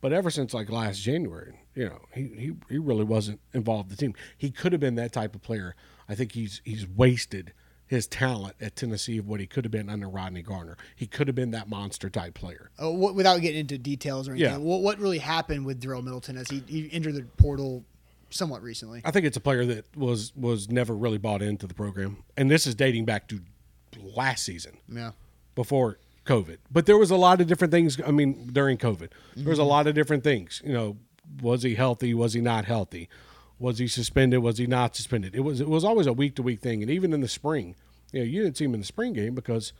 But 0.00 0.12
ever 0.12 0.30
since 0.30 0.54
like 0.54 0.70
last 0.70 1.02
January, 1.02 1.60
you 1.74 1.84
know, 1.84 2.00
he, 2.12 2.22
he, 2.22 2.52
he 2.68 2.78
really 2.78 3.04
wasn't 3.04 3.40
involved 3.52 3.90
in 3.90 3.96
the 3.96 4.00
team. 4.00 4.14
He 4.36 4.50
could 4.50 4.72
have 4.72 4.80
been 4.80 4.94
that 4.96 5.12
type 5.12 5.34
of 5.34 5.42
player. 5.42 5.76
I 6.08 6.14
think 6.14 6.32
he's 6.32 6.60
he's 6.64 6.88
wasted– 6.88 7.52
his 7.88 8.06
talent 8.06 8.54
at 8.60 8.76
Tennessee 8.76 9.18
of 9.18 9.26
what 9.26 9.40
he 9.40 9.46
could 9.46 9.64
have 9.64 9.72
been 9.72 9.88
under 9.88 10.08
Rodney 10.08 10.42
Garner. 10.42 10.76
He 10.94 11.06
could 11.06 11.26
have 11.26 11.34
been 11.34 11.50
that 11.52 11.68
monster 11.68 12.08
type 12.10 12.34
player. 12.34 12.70
Oh, 12.78 12.92
without 12.92 13.40
getting 13.40 13.60
into 13.60 13.78
details 13.78 14.28
or 14.28 14.32
anything, 14.32 14.50
yeah. 14.50 14.58
what, 14.58 14.82
what 14.82 14.98
really 14.98 15.18
happened 15.18 15.64
with 15.66 15.82
Darel 15.82 16.04
Middleton 16.04 16.36
as 16.36 16.48
he, 16.48 16.62
he 16.66 16.88
entered 16.92 17.14
the 17.14 17.22
portal 17.38 17.84
somewhat 18.30 18.62
recently? 18.62 19.00
I 19.04 19.10
think 19.10 19.26
it's 19.26 19.36
a 19.36 19.40
player 19.40 19.64
that 19.66 19.96
was 19.96 20.32
was 20.36 20.68
never 20.68 20.94
really 20.94 21.18
bought 21.18 21.42
into 21.42 21.66
the 21.66 21.74
program, 21.74 22.24
and 22.36 22.50
this 22.50 22.66
is 22.66 22.74
dating 22.74 23.06
back 23.06 23.26
to 23.28 23.40
last 24.00 24.44
season. 24.44 24.76
Yeah, 24.88 25.12
before 25.54 25.98
COVID. 26.26 26.58
But 26.70 26.86
there 26.86 26.98
was 26.98 27.10
a 27.10 27.16
lot 27.16 27.40
of 27.40 27.46
different 27.46 27.72
things. 27.72 27.98
I 28.06 28.10
mean, 28.10 28.50
during 28.52 28.76
COVID, 28.76 29.10
there 29.34 29.48
was 29.48 29.58
a 29.58 29.62
mm-hmm. 29.62 29.70
lot 29.70 29.86
of 29.86 29.94
different 29.94 30.24
things. 30.24 30.60
You 30.64 30.74
know, 30.74 30.96
was 31.40 31.62
he 31.62 31.74
healthy? 31.74 32.12
Was 32.14 32.34
he 32.34 32.40
not 32.40 32.66
healthy? 32.66 33.08
Was 33.58 33.78
he 33.78 33.88
suspended? 33.88 34.40
Was 34.40 34.58
he 34.58 34.66
not 34.66 34.94
suspended? 34.94 35.34
It 35.34 35.40
was 35.40 35.60
it 35.60 35.68
was 35.68 35.84
always 35.84 36.06
a 36.06 36.12
week 36.12 36.36
to 36.36 36.42
week 36.42 36.60
thing, 36.60 36.82
and 36.82 36.90
even 36.90 37.12
in 37.12 37.20
the 37.20 37.28
spring, 37.28 37.74
you 38.12 38.20
know, 38.20 38.26
you 38.26 38.42
didn't 38.42 38.56
see 38.56 38.64
him 38.64 38.74
in 38.74 38.80
the 38.80 38.86
spring 38.86 39.12
game 39.12 39.34
because 39.34 39.72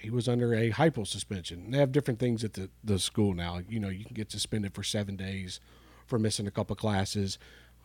he 0.00 0.10
was 0.10 0.28
under 0.28 0.54
a 0.54 0.70
Heupel 0.70 1.06
suspension. 1.06 1.70
They 1.70 1.78
have 1.78 1.92
different 1.92 2.20
things 2.20 2.44
at 2.44 2.54
the, 2.54 2.68
the 2.84 2.98
school 2.98 3.34
now. 3.34 3.60
You 3.68 3.80
know, 3.80 3.88
you 3.88 4.04
can 4.04 4.14
get 4.14 4.30
suspended 4.30 4.74
for 4.74 4.82
seven 4.82 5.16
days 5.16 5.60
for 6.06 6.18
missing 6.18 6.46
a 6.46 6.50
couple 6.50 6.76
classes. 6.76 7.38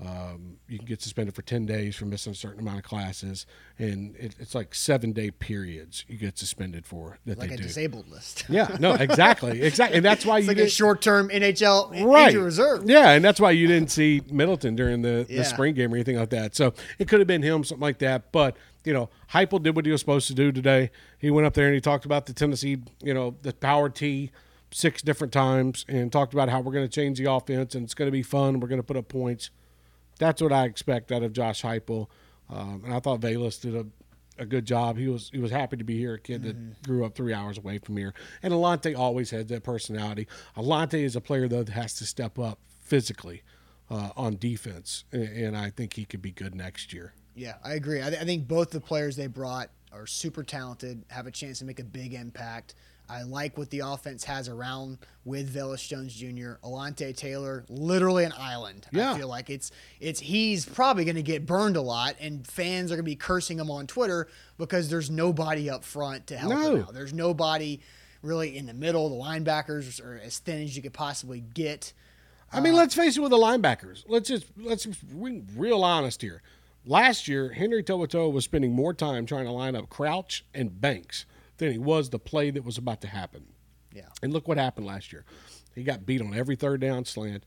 Um, 0.04 0.58
you 0.68 0.80
can 0.80 0.88
get 0.88 1.00
suspended 1.00 1.36
for 1.36 1.44
10 1.44 1.68
days 1.68 1.96
for 1.96 2.06
missing 2.06 2.32
a 2.32 2.36
certain 2.36 2.62
amount 2.62 2.80
of 2.80 2.84
classes. 2.84 3.46
And 3.78 4.16
it, 4.16 4.36
it's 4.40 4.56
like 4.56 4.74
seven 4.74 5.12
day 5.12 5.30
periods 5.30 6.06
you 6.08 6.18
get 6.18 6.40
suspended 6.40 6.88
for 6.88 7.20
that 7.26 7.38
like 7.38 7.50
they 7.50 7.56
a 7.56 7.58
do. 7.58 7.64
disabled 7.64 8.10
list. 8.10 8.46
yeah, 8.50 8.78
no, 8.80 8.94
exactly. 8.94 9.62
Exactly. 9.62 9.98
And 9.98 10.06
that's 10.06 10.26
why 10.26 10.38
it's 10.38 10.46
you 10.46 10.50
like 10.50 10.58
get, 10.58 10.68
a 10.68 10.70
short 10.70 11.04
term 11.04 11.30
NHL 11.30 12.04
right. 12.04 12.36
reserve. 12.36 12.90
Yeah. 12.90 13.12
And 13.12 13.24
that's 13.24 13.40
why 13.40 13.52
you 13.52 13.68
didn't 13.68 13.92
see 13.92 14.22
Middleton 14.32 14.76
during 14.76 15.04
the, 15.04 15.28
yeah. 15.30 15.40
the 15.40 15.46
spring 15.46 15.76
game 15.76 15.94
or 15.94 15.98
anything 15.98 16.18
like 16.18 16.32
that. 16.32 16.56
So 16.56 16.74
it 16.98 17.08
could 17.08 17.20
have 17.20 17.28
been 17.28 17.44
him, 17.44 17.64
something 17.64 17.82
like 17.82 18.00
that. 18.00 18.32
But, 18.32 18.58
you 18.84 18.94
know, 18.94 19.10
Heupel 19.32 19.62
did 19.62 19.76
what 19.76 19.86
he 19.86 19.92
was 19.92 20.02
supposed 20.02 20.26
to 20.28 20.34
do 20.34 20.52
today. 20.52 20.90
He 21.20 21.30
went 21.30 21.46
up 21.46 21.54
there 21.54 21.68
and 21.68 21.76
he 21.76 21.82
talked 21.82 22.06
about 22.06 22.26
the 22.26 22.34
Tennessee, 22.34 22.82
you 23.04 23.14
know, 23.14 23.36
the 23.44 23.54
power 23.54 23.88
T 23.90 24.32
six 24.74 25.02
different 25.02 25.34
times 25.34 25.86
and 25.88 26.12
talked 26.12 26.34
about 26.34 26.50
how 26.50 26.62
we're 26.62 26.72
going 26.72 26.88
to 26.88 26.92
change 26.92 27.20
the 27.20 27.30
offense 27.30 27.76
and 27.76 27.84
it's 27.84 27.94
going 27.94 28.08
to 28.08 28.12
be 28.12 28.24
fun. 28.24 28.60
We're 28.60 28.70
going 28.70 28.80
to 28.80 28.88
put 28.88 28.98
up 28.98 29.08
points 29.08 29.52
that's 30.22 30.42
what 30.42 30.54
I 30.54 30.66
expect 30.66 31.12
out 31.12 31.24
of 31.24 31.34
Josh 31.34 31.64
Heupel. 31.64 32.08
Um, 32.48 32.84
and 32.86 32.94
I 32.94 33.00
thought 33.00 33.22
Velus 33.22 33.60
did 33.60 33.76
a, 33.76 33.86
a 34.38 34.46
good 34.46 34.66
job. 34.66 34.98
He 34.98 35.08
was 35.08 35.32
he 35.34 35.40
was 35.40 35.50
happy 35.50 35.78
to 35.78 35.84
be 35.84 35.98
here. 35.98 36.14
A 36.14 36.20
kid 36.20 36.44
that 36.44 36.56
mm-hmm. 36.56 36.74
grew 36.86 37.04
up 37.04 37.16
three 37.16 37.34
hours 37.34 37.58
away 37.58 37.80
from 37.80 37.98
here. 37.98 38.14
And 38.44 38.54
Alontae 38.54 38.96
always 38.96 39.32
had 39.32 39.48
that 39.48 39.64
personality. 39.64 40.28
Alontae 40.56 41.04
is 41.04 41.16
a 41.16 41.22
player 41.22 41.48
though 41.48 41.64
that 41.64 41.74
has 41.74 41.96
to 41.96 42.06
step 42.06 42.38
up 42.38 42.60
physically 42.84 43.42
uh, 43.90 44.10
on 44.16 44.38
defense, 44.38 45.06
and, 45.12 45.24
and, 45.24 45.58
I 45.58 45.70
think 45.70 45.94
he 45.94 46.06
could 46.06 46.22
be 46.22 46.32
good 46.32 46.56
next 46.56 46.94
year. 46.94 47.14
Yeah, 47.36 47.56
I 47.64 47.74
agree. 47.74 48.02
I, 48.02 48.10
th- 48.10 48.22
I 48.22 48.26
think 48.26 48.48
both 48.48 48.70
the 48.70 48.80
players 48.80 49.18
they 49.18 49.28
brought 49.28 49.70
are 49.92 50.08
super 50.08 50.44
talented, 50.44 51.04
have 51.10 51.28
a 51.28 51.32
chance 51.32 51.60
to 51.60 51.66
make 51.66 51.80
a 51.80 51.84
big 51.84 52.14
impact. 52.14 52.76
I 53.10 53.24
like 53.24 53.58
what 53.58 53.70
the 53.70 53.80
offense 53.80 54.24
has 54.24 54.48
around 54.48 55.00
with 55.26 55.54
Velus 55.54 55.86
Jones 55.88 56.14
Jr. 56.14 56.54
Alontae 56.64 57.16
Taylor, 57.16 57.66
literally 57.68 58.24
an 58.24 58.34
island. 58.38 58.88
Yeah. 58.92 59.14
I 59.14 59.18
feel 59.18 59.28
like 59.28 59.50
it's 59.50 59.72
it's 60.00 60.20
he's 60.20 60.66
probably 60.66 61.04
going 61.04 61.16
to 61.16 61.24
get 61.24 61.46
burned 61.46 61.76
a 61.76 61.82
lot, 61.82 62.16
and 62.20 62.46
fans 62.48 62.92
are 62.92 62.96
going 62.96 63.04
to 63.06 63.10
be 63.10 63.16
cursing 63.16 63.60
him 63.60 63.70
on 63.70 63.88
Twitter 63.88 64.28
because 64.58 64.90
there's 64.90 65.10
nobody 65.10 65.70
up 65.70 65.84
front 65.84 66.28
to 66.28 66.38
help 66.38 66.54
no. 66.54 66.76
him 66.76 66.84
out. 66.84 66.94
There's 66.94 67.14
nobody 67.14 67.82
really 68.22 68.58
in 68.58 68.66
the 68.66 68.74
middle. 68.74 69.10
The 69.10 69.16
linebackers 69.16 70.04
are 70.04 70.20
as 70.24 70.40
thin 70.40 70.64
as 70.64 70.76
you 70.76 70.82
could 70.82 70.94
possibly 70.94 71.42
get. 71.42 71.94
I 72.54 72.60
mean, 72.60 72.74
uh, 72.74 72.78
let's 72.78 72.96
face 72.96 73.18
it 73.18 73.22
with 73.22 73.32
the 73.32 73.38
linebackers. 73.38 74.04
Let's 74.08 74.30
just 74.30 74.46
let's 74.58 74.86
be 74.86 75.44
real 75.56 75.84
honest 75.84 76.22
here. 76.22 76.42
Last 76.86 77.28
year, 77.28 77.50
Henry 77.52 77.84
To'oTo'o 77.84 78.32
was 78.32 78.44
spending 78.44 78.74
more 78.74 78.94
time 78.94 79.28
trying 79.28 79.46
to 79.46 79.52
line 79.52 79.76
up 79.76 79.90
Crouch 79.90 80.44
and 80.54 80.82
Banks 80.82 81.26
than 81.62 81.72
he 81.72 81.78
was 81.78 82.10
the 82.10 82.20
play 82.20 82.52
that 82.52 82.66
was 82.66 82.78
about 82.78 83.02
to 83.02 83.08
happen. 83.08 83.46
Yeah. 83.94 84.10
And 84.22 84.34
look 84.34 84.48
what 84.48 84.58
happened 84.58 84.88
last 84.88 85.14
year. 85.14 85.26
He 85.76 85.84
got 85.84 86.06
beat 86.06 86.22
on 86.22 86.34
every 86.34 86.56
third 86.56 86.82
down 86.82 87.06
slant, 87.06 87.46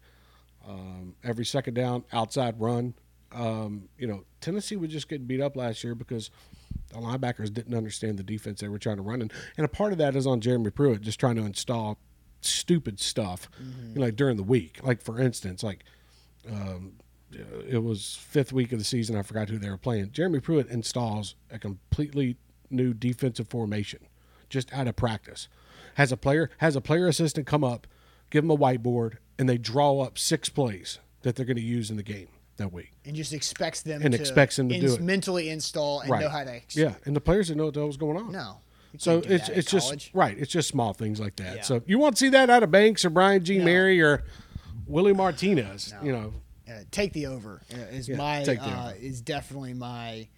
um, 0.66 1.14
every 1.22 1.44
second 1.44 1.74
down 1.74 2.05
outside 2.12 2.61
run. 2.61 2.94
Um, 3.33 3.88
you 3.98 4.07
know, 4.07 4.24
Tennessee 4.40 4.77
was 4.77 4.90
just 4.90 5.09
getting 5.09 5.27
beat 5.27 5.40
up 5.40 5.57
last 5.57 5.83
year 5.83 5.94
because 5.94 6.31
the 6.90 6.98
linebackers 6.98 7.53
didn't 7.53 7.74
understand 7.74 8.16
the 8.18 8.22
defense 8.22 8.61
they 8.61 8.68
were 8.68 8.79
trying 8.79 8.96
to 8.96 9.03
run, 9.03 9.20
and, 9.20 9.33
and 9.57 9.64
a 9.64 9.68
part 9.68 9.90
of 9.92 9.98
that 9.98 10.14
is 10.14 10.27
on 10.27 10.40
Jeremy 10.40 10.70
Pruitt 10.70 11.00
just 11.00 11.18
trying 11.18 11.35
to 11.37 11.42
install 11.42 11.98
stupid 12.40 13.00
stuff, 13.00 13.48
you 13.59 13.96
know, 13.96 14.07
like 14.07 14.14
during 14.14 14.37
the 14.37 14.44
week. 14.44 14.79
Like 14.85 15.03
for 15.03 15.20
instance, 15.20 15.64
like 15.64 15.85
um, 16.48 16.92
it 17.68 17.83
was 17.83 18.16
fifth 18.20 18.53
week 18.53 18.72
of 18.72 18.79
the 18.79 18.85
season. 18.85 19.16
I 19.16 19.22
forgot 19.22 19.48
who 19.48 19.59
they 19.59 19.70
were 19.70 19.77
playing. 19.77 20.12
Jeremy 20.12 20.38
Pruitt 20.40 20.68
installs 20.68 21.35
a 21.50 21.59
completely 21.59 22.37
new 22.70 22.92
defensive 22.94 23.48
formation 23.48 24.00
just 24.48 24.72
out 24.72 24.87
of 24.88 24.96
practice. 24.96 25.48
Has 25.94 26.11
a 26.12 26.16
player 26.16 26.50
has 26.59 26.77
a 26.77 26.81
player 26.81 27.07
assistant 27.09 27.46
come 27.46 27.62
up, 27.64 27.87
give 28.31 28.42
them 28.44 28.50
a 28.50 28.57
whiteboard, 28.57 29.18
and 29.38 29.48
they 29.48 29.59
draw 29.59 30.00
up 30.00 30.18
six 30.18 30.48
plays 30.48 30.98
that 31.22 31.37
they're 31.37 31.46
going 31.46 31.57
to 31.57 31.62
use 31.62 31.90
in 31.90 31.96
the 31.96 32.03
game 32.03 32.29
that 32.57 32.72
week. 32.72 32.92
and 33.05 33.16
just 33.16 33.33
expects 33.33 33.83
them 33.83 34.03
And 34.03 34.12
to 34.12 34.20
expects 34.20 34.57
them 34.57 34.68
to 34.68 34.79
do 34.81 34.94
it. 34.94 35.00
mentally 35.00 35.48
install 35.50 36.00
and 36.00 36.11
know 36.20 36.29
how 36.29 36.44
to. 36.44 36.53
Ex- 36.55 36.77
yeah, 36.77 36.94
and 37.05 37.14
the 37.16 37.20
players 37.20 37.48
didn't 37.48 37.59
know 37.59 37.64
what 37.66 37.74
the 37.74 37.81
hell 37.81 37.87
was 37.88 37.96
going 37.96 38.16
on. 38.16 38.33
No. 38.33 38.59
So 38.96 39.18
it's 39.27 39.48
it's 39.48 39.68
just 39.70 39.87
college. 39.88 40.11
right. 40.14 40.37
It's 40.38 40.53
just 40.53 40.68
small 40.68 40.92
things 40.92 41.18
like 41.18 41.35
that. 41.37 41.57
Yeah. 41.57 41.62
So 41.62 41.83
you 41.87 41.98
won't 41.98 42.16
see 42.16 42.29
that 42.29 42.48
out 42.50 42.62
of 42.62 42.70
Banks 42.70 43.05
or 43.05 43.11
Brian 43.11 43.42
G. 43.44 43.59
No. 43.59 43.64
Mary 43.64 44.00
or 44.00 44.22
Willie 44.87 45.12
Martinez. 45.14 45.92
You 46.03 46.12
know, 46.12 46.33
Uh, 46.68 46.74
take 46.92 47.12
the 47.12 47.27
over 47.27 47.61
uh, 47.72 47.77
is 47.90 48.09
Yeah, 48.09 48.16
my 48.16 48.42
uh, 48.44 48.92
is 49.00 49.20
definitely 49.20 49.74
my 49.74 50.29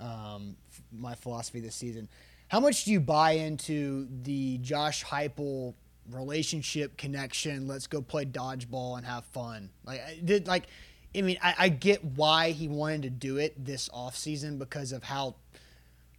um, 0.00 0.56
my 0.92 1.14
philosophy 1.14 1.60
this 1.60 1.74
season. 1.74 2.08
How 2.48 2.60
much 2.60 2.84
do 2.84 2.92
you 2.92 3.00
buy 3.00 3.32
into 3.32 4.08
the 4.22 4.58
Josh 4.58 5.04
Heupel 5.04 5.74
relationship 6.10 6.96
connection? 6.96 7.68
Let's 7.68 7.86
go 7.86 8.02
play 8.02 8.24
dodgeball 8.24 8.96
and 8.96 9.06
have 9.06 9.24
fun. 9.26 9.70
Like 9.84 10.00
I 10.04 10.20
did 10.24 10.46
like 10.46 10.66
I 11.14 11.22
mean 11.22 11.38
I, 11.42 11.54
I 11.58 11.68
get 11.68 12.04
why 12.04 12.50
he 12.50 12.68
wanted 12.68 13.02
to 13.02 13.10
do 13.10 13.36
it 13.36 13.64
this 13.64 13.88
offseason 13.90 14.58
because 14.58 14.92
of 14.92 15.04
how 15.04 15.36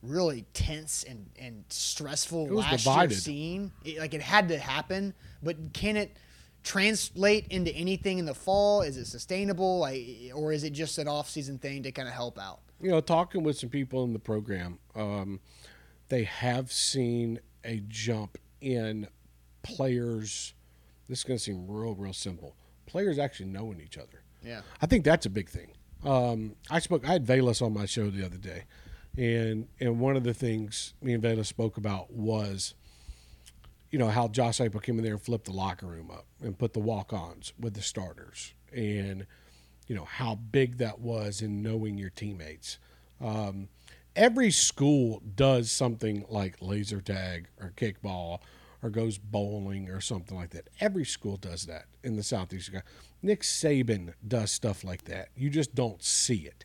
really 0.02 0.46
tense 0.54 1.04
and, 1.04 1.30
and 1.40 1.64
stressful 1.70 2.48
last 2.48 2.84
divided. 2.84 3.12
year's 3.12 3.24
scene. 3.24 3.72
It, 3.84 4.00
like 4.00 4.14
it 4.14 4.22
had 4.22 4.48
to 4.50 4.58
happen, 4.58 5.14
but 5.44 5.74
can 5.74 5.98
it 5.98 6.16
translate 6.64 7.48
into 7.50 7.72
anything 7.76 8.20
in 8.20 8.26
the 8.26 8.34
fall? 8.34 8.82
Is 8.82 8.98
it 8.98 9.06
sustainable, 9.06 9.80
like, 9.80 10.32
or 10.34 10.52
is 10.52 10.64
it 10.64 10.72
just 10.74 10.98
an 10.98 11.08
off-season 11.08 11.58
thing 11.58 11.84
to 11.84 11.92
kind 11.92 12.08
of 12.08 12.14
help 12.14 12.40
out? 12.40 12.60
You 12.82 12.90
know, 12.90 13.02
talking 13.02 13.44
with 13.44 13.58
some 13.58 13.70
people 13.70 14.04
in 14.04 14.14
the 14.14 14.20
program, 14.20 14.80
um, 14.96 15.40
they 16.10 16.24
have 16.24 16.72
seen 16.72 17.40
a 17.64 17.82
jump 17.88 18.38
in 18.60 19.08
players. 19.64 20.54
This 21.08 21.20
is 21.20 21.24
going 21.24 21.38
to 21.38 21.44
seem 21.44 21.68
real, 21.68 21.94
real 21.94 22.14
simple. 22.14 22.56
Players 22.88 23.20
actually 23.20 23.48
knowing 23.48 23.80
each 23.80 23.98
other. 23.98 24.24
Yeah. 24.44 24.62
I 24.82 24.88
think 24.88 25.06
that's 25.06 25.26
a 25.26 25.30
big 25.30 25.50
thing. 25.50 25.72
Um, 26.04 26.56
I 26.70 26.80
spoke. 26.80 27.08
I 27.08 27.12
had 27.14 27.26
Velus 27.26 27.62
on 27.62 27.74
my 27.74 27.86
show 27.86 28.10
the 28.10 28.26
other 28.26 28.38
day, 28.38 28.64
and 29.16 29.68
and 29.80 30.00
one 30.00 30.18
of 30.18 30.24
the 30.24 30.34
things 30.34 30.96
me 31.02 31.14
and 31.14 31.22
Velus 31.22 31.46
spoke 31.46 31.78
about 31.78 32.12
was, 32.12 32.74
you 33.92 34.00
know, 34.00 34.08
how 34.08 34.28
Josh 34.28 34.58
Heupel 34.58 34.82
came 34.82 34.98
in 34.98 35.04
there 35.04 35.14
and 35.14 35.22
flipped 35.22 35.46
the 35.46 35.52
locker 35.52 35.86
room 35.86 36.10
up 36.10 36.26
and 36.42 36.58
put 36.58 36.74
the 36.74 36.80
walk-ons 36.80 37.54
with 37.60 37.76
the 37.76 37.84
starters, 37.84 38.54
and 38.74 39.28
you 39.92 39.98
know 39.98 40.06
how 40.06 40.36
big 40.36 40.78
that 40.78 41.02
was 41.02 41.42
in 41.42 41.62
knowing 41.62 41.98
your 41.98 42.12
teammates. 42.12 42.80
Um, 43.20 43.68
every 44.16 44.50
school 44.50 45.22
does 45.36 45.70
something 45.70 46.24
like 46.30 46.62
laser 46.62 47.02
tag 47.02 47.50
or 47.60 47.74
kickball 47.76 48.40
or 48.82 48.90
goes 48.90 49.18
bowling 49.18 49.90
or 49.90 50.00
something 50.00 50.38
like 50.38 50.52
that. 50.52 50.70
Every 50.80 51.04
school 51.04 51.36
does 51.36 51.66
that 51.66 51.88
in 52.06 52.16
the 52.16 52.24
southeast. 52.24 52.72
Nick 53.22 53.42
Saban 53.42 54.14
does 54.26 54.50
stuff 54.52 54.86
like 54.86 55.04
that. 55.04 55.28
You 55.36 55.50
just 55.50 55.76
don't 55.76 56.02
see 56.02 56.48
it. 56.48 56.64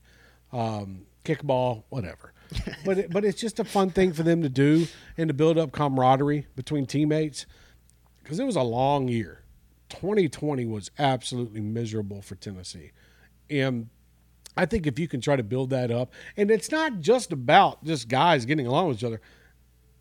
Um, 0.52 1.06
kickball, 1.24 1.82
whatever. 1.88 2.32
but 2.84 2.98
it, 2.98 3.12
but 3.12 3.24
it's 3.24 3.40
just 3.40 3.58
a 3.58 3.64
fun 3.64 3.90
thing 3.90 4.12
for 4.12 4.22
them 4.22 4.40
to 4.42 4.48
do 4.48 4.86
and 5.18 5.26
to 5.26 5.34
build 5.34 5.58
up 5.58 5.72
camaraderie 5.72 6.46
between 6.54 6.86
teammates 6.86 7.44
because 8.22 8.38
it 8.38 8.44
was 8.44 8.54
a 8.54 8.62
long 8.62 9.08
year. 9.08 9.42
2020 9.88 10.64
was 10.66 10.92
absolutely 10.96 11.60
miserable 11.60 12.22
for 12.22 12.36
Tennessee. 12.36 12.92
And 13.50 13.88
I 14.56 14.66
think 14.66 14.86
if 14.86 14.98
you 14.98 15.08
can 15.08 15.20
try 15.20 15.36
to 15.36 15.42
build 15.42 15.70
that 15.70 15.90
up, 15.90 16.12
and 16.36 16.50
it's 16.50 16.70
not 16.70 17.00
just 17.00 17.32
about 17.32 17.84
just 17.84 18.08
guys 18.08 18.44
getting 18.44 18.66
along 18.66 18.88
with 18.88 18.98
each 18.98 19.04
other, 19.04 19.20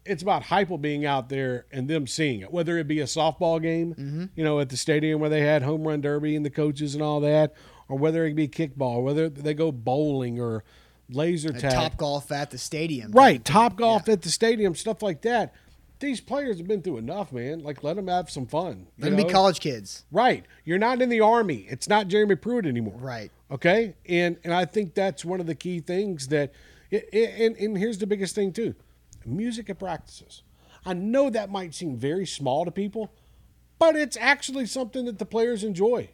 it's 0.06 0.22
about 0.22 0.44
Heupel 0.44 0.80
being 0.80 1.06
out 1.06 1.30
there 1.30 1.66
and 1.72 1.88
them 1.88 2.06
seeing 2.08 2.42
it, 2.42 2.52
whether 2.52 2.78
it 2.78 2.88
be 2.88 3.00
a 3.00 3.06
softball 3.06 3.62
game, 3.62 3.96
mm-hmm. 3.96 4.26
you 4.36 4.44
know, 4.44 4.60
at 4.60 4.70
the 4.70 4.78
stadium 4.78 5.20
where 5.20 5.30
they 5.30 5.42
had 5.42 5.64
home 5.64 5.86
run 5.88 6.02
derby 6.02 6.36
and 6.36 6.46
the 6.46 6.50
coaches 6.50 6.94
and 6.94 7.04
all 7.04 7.20
that, 7.22 7.54
or 7.90 7.98
whether 7.98 8.26
it 8.26 8.36
be 8.36 8.48
kickball, 8.48 9.04
whether 9.04 9.30
they 9.30 9.54
go 9.54 9.72
bowling 9.72 10.40
or 10.40 10.64
laser 11.10 11.52
tag. 11.52 11.72
Top 11.72 11.98
golf 11.98 12.32
at 12.32 12.52
the 12.52 12.58
stadium. 12.58 13.12
Right, 13.12 13.44
top 13.44 13.76
golf 13.76 14.08
at 14.08 14.22
the 14.22 14.30
stadium, 14.30 14.76
stuff 14.76 15.02
like 15.02 15.22
that. 15.24 15.54
These 16.00 16.22
players 16.22 16.58
have 16.58 16.68
been 16.68 16.82
through 16.82 16.98
enough, 16.98 17.32
man. 17.32 17.64
Like, 17.64 17.84
let 17.84 17.96
them 17.96 18.08
have 18.08 18.30
some 18.30 18.46
fun. 18.46 18.88
Let 19.00 19.16
them 19.16 19.26
be 19.26 19.32
college 19.32 19.62
kids. 19.62 20.04
Right. 20.12 20.46
You're 20.66 20.78
not 20.78 21.02
in 21.02 21.08
the 21.08 21.22
army. 21.22 21.66
It's 21.70 21.88
not 21.88 22.10
Jeremy 22.10 22.36
Pruitt 22.36 22.66
anymore. 22.66 22.98
Right. 23.00 23.32
Okay. 23.56 23.96
And 24.08 24.38
and 24.44 24.54
I 24.54 24.65
think 24.65 24.94
that's 24.94 25.24
one 25.26 25.39
of 25.39 25.48
the 25.48 25.56
key 25.56 25.80
things 25.80 26.28
that, 26.28 26.52
it, 26.91 27.10
it- 27.12 27.41
and 27.41 27.56
and 27.58 27.78
here's 27.78 27.98
the 27.98 28.08
biggest 28.08 28.36
thing 28.36 28.52
too, 28.54 28.76
music 29.26 29.70
at 29.70 29.80
practices. 29.80 30.44
I 30.86 30.94
know 30.94 31.30
that 31.32 31.50
might 31.50 31.74
seem 31.74 31.98
very 31.98 32.28
small 32.28 32.63
to 32.65 32.72
people, 32.72 33.12
but 33.80 33.96
it's 33.96 34.18
actually 34.18 34.65
something 34.68 35.06
that 35.06 35.18
the 35.18 35.26
players 35.26 35.63
enjoy. 35.63 36.10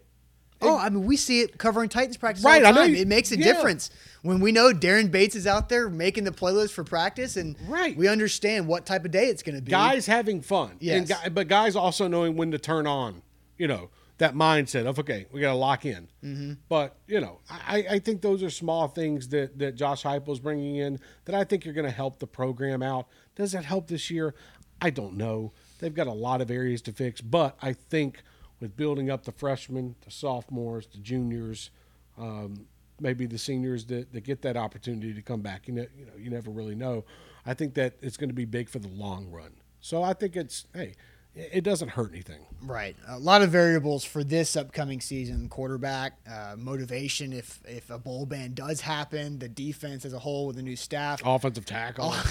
Oh, 0.64 0.78
I 0.78 0.90
mean, 0.90 1.06
we 1.08 1.18
see 1.18 1.42
it 1.42 1.58
covering 1.58 1.90
Titans 1.90 2.18
practice 2.18 2.44
Right, 2.46 2.62
all 2.64 2.70
I 2.70 2.72
the 2.72 2.80
time. 2.82 2.92
you- 2.92 3.02
It 3.02 3.08
makes 3.08 3.32
a 3.32 3.38
yeah. 3.38 3.46
difference 3.46 3.90
when 4.22 4.40
we 4.40 4.52
know 4.52 4.72
Darren 4.72 5.10
Bates 5.10 5.36
is 5.36 5.48
out 5.48 5.70
there 5.70 5.90
making 5.90 6.24
the 6.24 6.32
playlist 6.32 6.70
for 6.70 6.84
practice, 6.84 7.36
and 7.36 7.56
Right. 7.68 7.98
we 7.98 8.08
understand 8.08 8.68
what 8.68 8.86
type 8.86 9.04
of 9.04 9.10
day 9.10 9.26
it's 9.26 9.42
going 9.42 9.56
to 9.56 9.62
be. 9.64 9.72
Guys 9.72 10.06
having 10.06 10.40
fun. 10.40 10.78
Yes. 10.80 11.00
And 11.00 11.08
guy, 11.10 11.30
but 11.30 11.48
guys 11.48 11.76
also 11.76 12.08
knowing 12.08 12.36
when 12.38 12.52
to 12.52 12.60
turn 12.60 12.86
on, 12.86 13.24
you 13.58 13.68
know, 13.68 13.90
that 14.22 14.36
mindset 14.36 14.86
of, 14.86 15.00
okay, 15.00 15.26
we 15.32 15.42
got 15.42 15.50
to 15.50 15.56
lock 15.58 15.84
in. 15.84 16.08
Mm-hmm. 16.24 16.54
But, 16.70 16.96
you 17.08 17.20
know, 17.20 17.40
I, 17.50 17.86
I 17.90 18.00
think 18.00 18.22
those 18.22 18.44
are 18.44 18.52
small 18.52 18.88
things 18.88 19.30
that, 19.30 19.58
that 19.58 19.76
Josh 19.76 20.04
Heupel's 20.04 20.40
bringing 20.40 20.76
in 20.76 21.00
that 21.26 21.34
I 21.34 21.44
think 21.44 21.66
are 21.66 21.74
going 21.74 21.88
to 21.88 21.92
help 21.92 22.20
the 22.20 22.28
program 22.28 22.84
out. 22.84 23.08
Does 23.36 23.52
that 23.54 23.66
help 23.66 23.88
this 23.88 24.12
year? 24.12 24.36
I 24.80 24.92
don't 24.92 25.18
know. 25.18 25.54
They've 25.80 25.94
got 25.94 26.06
a 26.06 26.14
lot 26.14 26.40
of 26.40 26.52
areas 26.52 26.84
to 26.84 26.94
fix, 26.94 27.20
but 27.20 27.58
I 27.64 27.74
think 27.74 28.22
with 28.60 28.78
building 28.78 29.10
up 29.10 29.24
the 29.24 29.32
freshmen, 29.32 29.96
the 30.06 30.12
sophomores, 30.12 30.86
the 30.86 31.00
juniors, 31.00 31.72
um, 32.16 32.68
maybe 33.00 33.26
the 33.26 33.40
seniors 33.40 33.86
that, 33.86 34.14
that 34.14 34.22
get 34.22 34.44
that 34.44 34.56
opportunity 34.56 35.16
to 35.16 35.22
come 35.24 35.42
back. 35.42 35.68
You 35.68 35.74
know, 35.74 35.88
you 35.98 36.06
know, 36.06 36.14
you 36.16 36.30
never 36.30 36.52
really 36.52 36.76
know. 36.76 37.06
I 37.44 37.56
think 37.56 37.74
that 37.74 37.96
it's 38.04 38.18
going 38.18 38.30
to 38.30 38.36
be 38.36 38.46
big 38.46 38.70
for 38.70 38.78
the 38.78 38.88
long 38.88 39.32
run. 39.32 39.54
So 39.80 40.04
I 40.04 40.14
think 40.14 40.36
it's 40.36 40.68
hey, 40.76 40.94
it 41.36 41.64
doesn't 41.64 41.90
hurt 41.90 42.12
anything. 42.12 42.40
Right. 42.62 42.96
A 43.08 43.18
lot 43.18 43.42
of 43.42 43.50
variables 43.52 44.04
for 44.04 44.24
this 44.24 44.56
upcoming 44.56 45.00
season. 45.02 45.48
Quarterback, 45.50 46.14
uh, 46.30 46.56
motivation 46.58 47.32
if 47.34 47.60
if 47.66 47.90
a 47.90 47.98
bowl 47.98 48.26
ban 48.26 48.54
does 48.54 48.82
happen, 48.82 49.40
the 49.40 49.50
defense 49.50 50.06
as 50.06 50.14
a 50.14 50.20
whole 50.20 50.48
with 50.48 50.58
the 50.58 50.62
new 50.62 50.76
staff. 50.76 51.22
Offensive 51.26 51.66
tackle. 51.66 52.14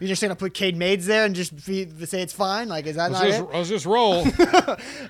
You're 0.00 0.08
just 0.08 0.22
going 0.22 0.30
to 0.30 0.36
put 0.36 0.54
Cade 0.54 0.76
Mays 0.76 1.04
there 1.06 1.26
and 1.26 1.34
just 1.34 1.66
be, 1.66 1.86
say 2.06 2.22
it's 2.22 2.32
fine? 2.32 2.68
Like, 2.68 2.86
is 2.86 2.96
that 2.96 3.10
let's, 3.10 3.22
not 3.22 3.28
just, 3.28 3.42
it? 3.42 3.54
let's 3.54 3.68
just 3.68 3.86
roll. 3.86 4.26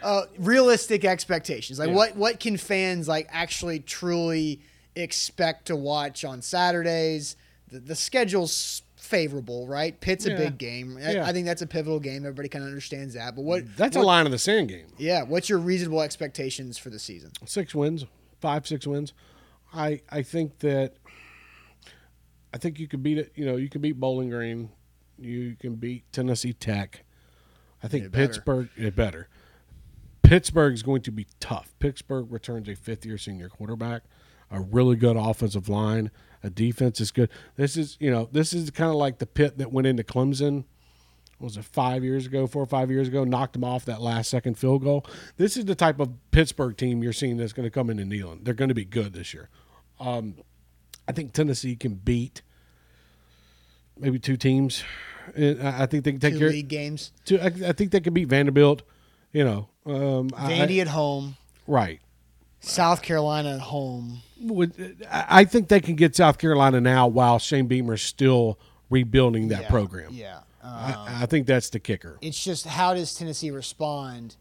Uh, 0.03 0.23
realistic 0.39 1.05
expectations. 1.05 1.79
Like, 1.79 1.89
Yeah. 1.89 1.95
what 1.95 2.17
what 2.17 2.41
can 2.41 2.57
fans 2.57 3.09
like 3.09 3.29
actually 3.31 3.81
truly 3.81 4.61
expect 4.95 5.67
to 5.67 5.77
watch 5.77 6.25
on 6.25 6.41
Saturdays? 6.43 7.37
The, 7.71 7.81
the 7.81 7.95
schedule's 7.95 8.83
favorable, 9.09 9.67
right? 9.67 9.99
Pitt's 10.01 10.27
a 10.27 10.31
Yeah. 10.31 10.37
big 10.37 10.59
game. 10.59 10.99
I, 11.03 11.13
Yeah. 11.13 11.27
I 11.27 11.33
think 11.33 11.47
that's 11.47 11.63
a 11.63 11.67
pivotal 11.67 11.99
game. 12.01 12.25
Everybody 12.25 12.49
kind 12.49 12.63
of 12.65 12.69
understands 12.69 13.15
that. 13.15 13.35
But 13.35 13.43
what? 13.43 13.77
That's 13.77 13.97
a 13.97 14.01
line 14.03 14.27
in 14.27 14.33
the 14.33 14.39
sand 14.39 14.69
game. 14.69 14.87
Yeah. 14.99 15.23
What's 15.23 15.49
your 15.49 15.59
reasonable 15.59 16.03
expectations 16.03 16.79
for 16.79 16.91
the 16.91 16.99
season? 16.99 17.33
Six 17.47 17.75
wins, 17.75 18.05
five, 18.41 18.67
six 18.67 18.87
wins. 18.87 19.13
I 19.73 20.01
I 20.11 20.23
think 20.23 20.59
that 20.61 20.95
I 22.55 22.59
think 22.59 22.79
you 22.79 22.89
could 22.89 23.03
beat 23.03 23.19
it. 23.19 23.33
You 23.35 23.45
know, 23.47 23.57
you 23.57 23.69
can 23.69 23.81
beat 23.81 23.99
Bowling 24.01 24.31
Green. 24.31 24.71
You 25.19 25.57
can 25.59 25.75
beat 25.77 26.11
Tennessee 26.13 26.53
Tech. 26.53 27.05
I 27.83 27.89
think 27.89 28.11
better. 28.11 28.27
Pittsburgh. 28.27 28.69
Better. 28.95 29.29
Pittsburgh 30.23 30.75
is 30.75 30.83
going 30.83 31.03
to 31.03 31.11
be 31.11 31.27
tough. 31.41 31.75
Pittsburgh 31.79 32.31
returns 32.31 32.69
a 32.69 32.75
fifth-year 32.75 33.17
senior 33.19 33.49
quarterback, 33.49 34.03
a 34.51 34.61
really 34.61 34.97
good 34.97 35.17
offensive 35.17 35.69
line, 35.69 36.11
a 36.49 36.51
defense 36.51 37.01
is 37.01 37.11
good. 37.13 37.31
This 37.57 37.77
is 37.77 37.97
you 38.01 38.11
know 38.11 38.29
this 38.33 38.53
is 38.53 38.71
kind 38.71 38.91
of 38.91 38.97
like 38.97 39.19
the 39.19 39.27
pit 39.27 39.59
that 39.59 39.73
went 39.73 39.87
into 39.87 40.03
Clemson. 40.03 40.65
what 41.39 41.47
Was 41.47 41.57
it 41.57 41.65
five 41.65 42.03
years 42.03 42.27
ago, 42.27 42.47
four 42.47 42.63
or 42.63 42.67
five 42.67 42.91
years 42.91 43.07
ago? 43.09 43.23
Knocked 43.25 43.53
them 43.53 43.65
off 43.65 43.85
that 43.85 44.01
last 44.01 44.29
second 44.31 44.59
field 44.59 44.83
goal. 44.83 45.07
This 45.37 45.57
is 45.57 45.65
the 45.67 45.75
type 45.75 46.01
of 46.01 46.11
Pittsburgh 46.33 46.77
team 46.77 47.03
you're 47.03 47.13
seeing 47.13 47.37
that's 47.37 47.53
going 47.53 47.67
to 47.67 47.71
come 47.71 47.91
into 47.91 48.05
Neyland. 48.05 48.45
They're 48.45 48.55
going 48.55 48.69
to 48.71 48.75
be 48.75 48.85
good 48.85 49.13
this 49.13 49.33
year. 49.33 49.49
Um, 50.01 50.35
I 51.07 51.13
think 51.13 51.33
Tennessee 51.33 51.77
can 51.77 51.95
beat 51.95 52.43
maybe 53.99 54.19
two 54.19 54.37
teams. 54.37 54.83
I 55.37 55.83
I 55.83 55.87
think 55.87 56.05
they 56.05 56.13
can 56.13 56.21
take 56.21 56.35
Two 56.35 56.39
care. 56.41 56.49
league 56.51 56.69
games. 56.69 57.13
Two, 57.25 57.39
I, 57.41 57.47
I 57.47 57.73
think 57.73 57.91
they 57.93 58.01
can 58.01 58.15
beat 58.15 58.29
Vanderbilt. 58.29 58.83
You 59.33 59.45
know, 59.45 59.69
um, 59.87 60.31
I- 60.37 60.53
Vandy 60.53 60.81
at 60.81 60.89
home. 60.89 61.37
right? 61.67 62.01
South 62.61 63.03
Carolina 63.03 63.55
at 63.55 63.61
home. 63.61 64.21
Would, 64.41 65.07
I 65.11 65.45
think 65.45 65.69
they 65.69 65.81
can 65.81 65.95
get 65.97 66.15
South 66.17 66.39
Carolina 66.39 66.81
now 66.81 67.07
while 67.09 67.39
Shane 67.39 67.67
Beamer's 67.67 68.03
still 68.03 68.59
rebuilding 68.91 69.49
that 69.49 69.63
Yeah, 69.63 69.69
program. 69.71 70.13
Yeah. 70.13 70.37
Um, 70.63 70.73
I, 70.75 71.19
I 71.23 71.27
think 71.27 71.47
that's 71.47 71.71
the 71.71 71.79
kicker. 71.79 72.19
it's 72.21 72.43
just 72.43 72.67
how 72.67 72.95
does 72.95 73.15
Tennessee 73.15 73.51
respond? 73.51 74.37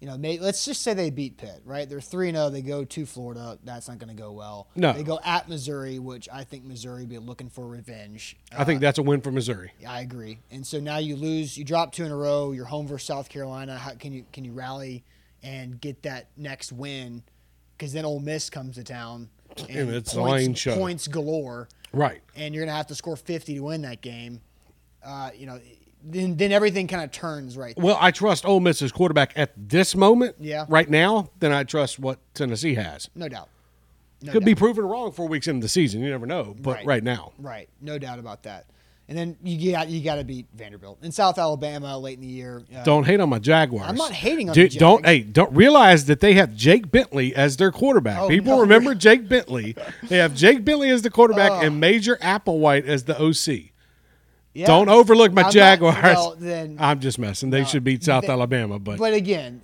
You 0.00 0.08
know, 0.08 0.18
may, 0.18 0.38
let's 0.38 0.64
just 0.64 0.82
say 0.82 0.92
they 0.94 1.08
beat 1.10 1.38
Pitt, 1.38 1.62
right? 1.64 1.88
They're 1.88 2.00
3 2.02 2.30
0. 2.30 2.50
They 2.50 2.60
go 2.60 2.84
to 2.84 3.06
Florida. 3.06 3.58
That's 3.64 3.88
not 3.88 3.98
going 3.98 4.14
to 4.14 4.20
go 4.22 4.30
well. 4.32 4.68
No. 4.76 4.92
They 4.92 5.02
go 5.02 5.18
at 5.24 5.48
Missouri, 5.48 5.98
which 5.98 6.28
I 6.32 6.44
think 6.44 6.64
Missouri 6.64 7.02
will 7.02 7.08
be 7.08 7.18
looking 7.18 7.48
for 7.48 7.66
revenge. 7.66 8.36
I 8.56 8.64
think 8.64 8.80
that's 8.80 8.98
a 8.98 9.02
win 9.02 9.22
for 9.22 9.32
Missouri. 9.32 9.72
I 9.88 10.00
agree. 10.02 10.38
And 10.50 10.66
so 10.66 10.80
now 10.80 10.98
you 10.98 11.16
lose, 11.16 11.56
you 11.56 11.64
drop 11.64 11.92
two 11.92 12.04
in 12.04 12.12
a 12.12 12.16
row. 12.16 12.52
You're 12.52 12.66
home 12.66 12.86
versus 12.86 13.06
South 13.06 13.28
Carolina. 13.30 13.76
How 13.78 13.92
can 13.94 14.12
you 14.12 14.24
can 14.32 14.44
you 14.44 14.52
rally 14.52 15.02
and 15.42 15.80
get 15.80 16.02
that 16.02 16.28
next 16.36 16.72
win? 16.72 17.22
Because 17.76 17.92
then 17.92 18.04
Ole 18.04 18.20
Miss 18.20 18.48
comes 18.50 18.76
to 18.76 18.84
town 18.84 19.28
And 19.68 19.90
it's 19.90 20.14
points, 20.14 20.64
points 20.64 21.08
galore, 21.08 21.68
Right. 21.92 22.20
and 22.34 22.54
you're 22.54 22.64
gonna 22.64 22.76
have 22.76 22.86
to 22.88 22.94
score 22.94 23.16
50 23.16 23.54
to 23.54 23.60
win 23.60 23.82
that 23.82 24.00
game. 24.00 24.40
Uh, 25.04 25.30
you 25.36 25.46
know, 25.46 25.60
then 26.02 26.36
then 26.36 26.52
everything 26.52 26.86
kind 26.88 27.02
of 27.04 27.10
turns 27.10 27.56
right. 27.56 27.76
Well, 27.76 27.98
I 28.00 28.10
trust 28.10 28.44
Ole 28.46 28.60
Miss's 28.60 28.92
quarterback 28.92 29.32
at 29.36 29.52
this 29.56 29.94
moment, 29.94 30.36
Yeah. 30.40 30.64
right 30.68 30.88
now, 30.88 31.30
than 31.40 31.52
I 31.52 31.64
trust 31.64 31.98
what 31.98 32.18
Tennessee 32.34 32.74
has. 32.74 33.08
No 33.14 33.28
doubt. 33.28 33.48
No 34.22 34.32
Could 34.32 34.40
doubt. 34.40 34.46
be 34.46 34.54
proven 34.54 34.84
wrong 34.84 35.12
four 35.12 35.28
weeks 35.28 35.46
into 35.48 35.60
the 35.64 35.68
season. 35.68 36.00
You 36.02 36.10
never 36.10 36.26
know. 36.26 36.54
But 36.58 36.76
Right. 36.76 36.86
right, 36.86 37.04
now, 37.04 37.32
Right, 37.38 37.68
no 37.80 37.98
doubt 37.98 38.18
about 38.18 38.42
that. 38.44 38.66
And 39.08 39.16
then 39.16 39.36
you 39.44 39.70
got 39.70 39.88
you 39.88 40.02
got 40.02 40.16
to 40.16 40.24
beat 40.24 40.46
Vanderbilt 40.52 40.98
in 41.02 41.12
South 41.12 41.38
Alabama 41.38 41.96
late 41.96 42.16
in 42.18 42.22
the 42.22 42.26
year. 42.26 42.64
Uh, 42.76 42.82
don't 42.82 43.04
hate 43.04 43.20
on 43.20 43.28
my 43.28 43.38
Jaguars. 43.38 43.88
I'm 43.88 43.94
not 43.94 44.10
hating 44.10 44.48
on 44.50 44.54
Do- 44.54 44.68
Don't 44.68 45.06
hey, 45.06 45.20
don't 45.20 45.54
realize 45.54 46.06
that 46.06 46.18
they 46.18 46.34
have 46.34 46.56
Jake 46.56 46.90
Bentley 46.90 47.32
as 47.34 47.56
their 47.56 47.70
quarterback. 47.70 48.18
Oh, 48.18 48.28
People 48.28 48.56
no. 48.56 48.60
remember 48.62 48.96
Jake 48.96 49.28
Bentley. 49.28 49.76
They 50.08 50.16
have 50.18 50.34
Jake 50.34 50.64
Bentley 50.64 50.90
as 50.90 51.02
the 51.02 51.10
quarterback 51.10 51.52
Oh. 51.52 51.60
and 51.60 51.78
Major 51.78 52.16
Applewhite 52.16 52.86
as 52.86 53.04
the 53.04 53.16
OC. 53.20 53.70
yeah. 54.54 54.66
Don't 54.66 54.88
overlook 54.88 55.32
my 55.32 55.42
I'm 55.42 55.46
not- 55.46 55.52
Jaguars. 55.52 56.02
well, 56.02 56.36
then 56.36 56.76
I'm 56.80 56.98
just 56.98 57.18
messing. 57.20 57.50
They 57.50 57.64
should 57.64 57.84
beat 57.84 58.02
South 58.02 58.26
they- 58.26 58.32
Alabama, 58.32 58.80
but, 58.80 58.98
But 58.98 59.14
again, 59.14 59.62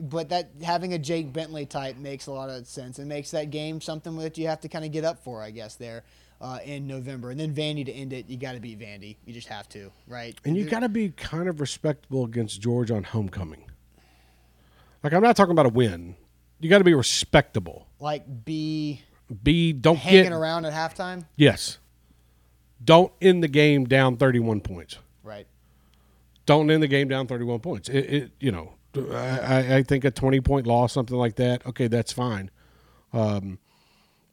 but 0.00 0.28
that 0.28 0.50
having 0.62 0.92
a 0.92 0.98
Jake 0.98 1.32
Bentley 1.32 1.64
type 1.64 1.96
makes 1.96 2.26
a 2.26 2.32
lot 2.32 2.50
of 2.50 2.66
sense 2.66 2.98
and 2.98 3.08
makes 3.08 3.30
that 3.30 3.50
game 3.50 3.80
something 3.80 4.14
that 4.18 4.36
you 4.36 4.48
have 4.48 4.60
to 4.60 4.68
kind 4.68 4.84
of 4.84 4.92
get 4.92 5.04
up 5.04 5.24
for, 5.24 5.42
I 5.42 5.50
guess, 5.50 5.76
there 5.76 6.04
uh, 6.42 6.58
in 6.64 6.86
November. 6.86 7.30
And 7.30 7.40
then 7.40 7.54
Vandy 7.54 7.86
to 7.86 7.92
end 7.92 8.12
it, 8.12 8.28
you 8.28 8.36
got 8.36 8.52
to 8.52 8.60
beat 8.60 8.78
Vandy. 8.78 9.16
You 9.24 9.32
just 9.32 9.48
have 9.48 9.66
to, 9.70 9.90
right? 10.06 10.36
and 10.44 10.56
you 10.56 10.68
got 10.68 10.80
to 10.80 10.88
be 10.90 11.10
kind 11.10 11.48
of 11.48 11.60
respectable 11.60 12.24
against 12.24 12.60
Georgia 12.60 12.94
on 12.96 13.04
homecoming. 13.04 13.64
Like 15.02 15.12
I'm 15.14 15.22
not 15.22 15.36
talking 15.36 15.52
about 15.52 15.66
a 15.66 15.70
win. 15.70 16.16
You 16.60 16.68
got 16.68 16.78
to 16.78 16.84
be 16.84 16.94
respectable. 16.94 17.86
like 17.98 18.44
be 18.44 19.02
Be 19.42 19.72
don't 19.72 19.96
hanging 19.96 20.24
get 20.24 20.32
around 20.32 20.64
at 20.66 20.72
halftime, 20.72 21.24
yes. 21.36 21.78
Don't 22.84 23.12
end 23.22 23.42
the 23.42 23.48
game 23.48 23.84
down 23.86 24.16
31 24.16 24.60
points. 24.60 24.98
right? 25.22 25.46
don't 26.44 26.68
end 26.72 26.82
the 26.82 26.88
game 26.88 27.06
down 27.06 27.28
31 27.28 27.60
points. 27.60 27.88
It, 27.88 27.98
it 28.00 28.30
you 28.40 28.50
know, 28.50 28.74
I, 28.96 29.38
I- 29.38 29.76
I 29.76 29.82
think 29.84 30.04
a 30.04 30.10
20 30.10 30.40
point 30.40 30.66
loss, 30.66 30.92
something 30.92 31.16
like 31.16 31.36
that. 31.36 31.64
Okay, 31.66 31.86
that's 31.86 32.12
fine. 32.12 32.50
Um, 33.12 33.58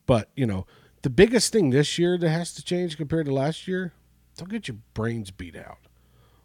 but 0.08 0.30
you 0.36 0.48
know, 0.48 0.66
the 1.02 1.10
biggest 1.10 1.52
thing 1.52 1.70
this 1.70 1.98
year 1.98 2.18
that 2.18 2.30
has 2.30 2.54
to 2.54 2.64
change 2.64 2.98
compared 2.98 3.26
to 3.26 3.34
last 3.34 3.68
year, 3.68 3.94
don't 4.38 4.50
get 4.50 4.68
your 4.68 4.78
brains 4.94 5.32
beat 5.32 5.56
out. 5.56 5.80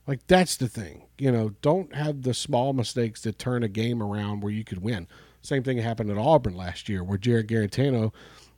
Like 0.07 0.27
that's 0.27 0.57
the 0.57 0.69
thing. 0.69 1.07
You 1.19 1.33
know, 1.33 1.51
don't 1.63 1.95
have 1.95 2.23
the 2.23 2.35
small 2.35 2.73
mistakes 2.73 3.23
that 3.23 3.39
turn 3.39 3.63
a 3.63 3.69
game 3.69 4.03
around 4.03 4.43
where 4.43 4.53
you 4.53 4.65
could 4.65 4.83
win. 4.83 5.07
Same 5.43 5.63
thing 5.63 5.79
happened 5.79 6.11
at 6.11 6.19
Auburn 6.19 6.55
last 6.55 6.89
year, 6.89 7.03
where 7.03 7.19
Jarrett 7.19 7.49
Guarantano, 7.49 8.13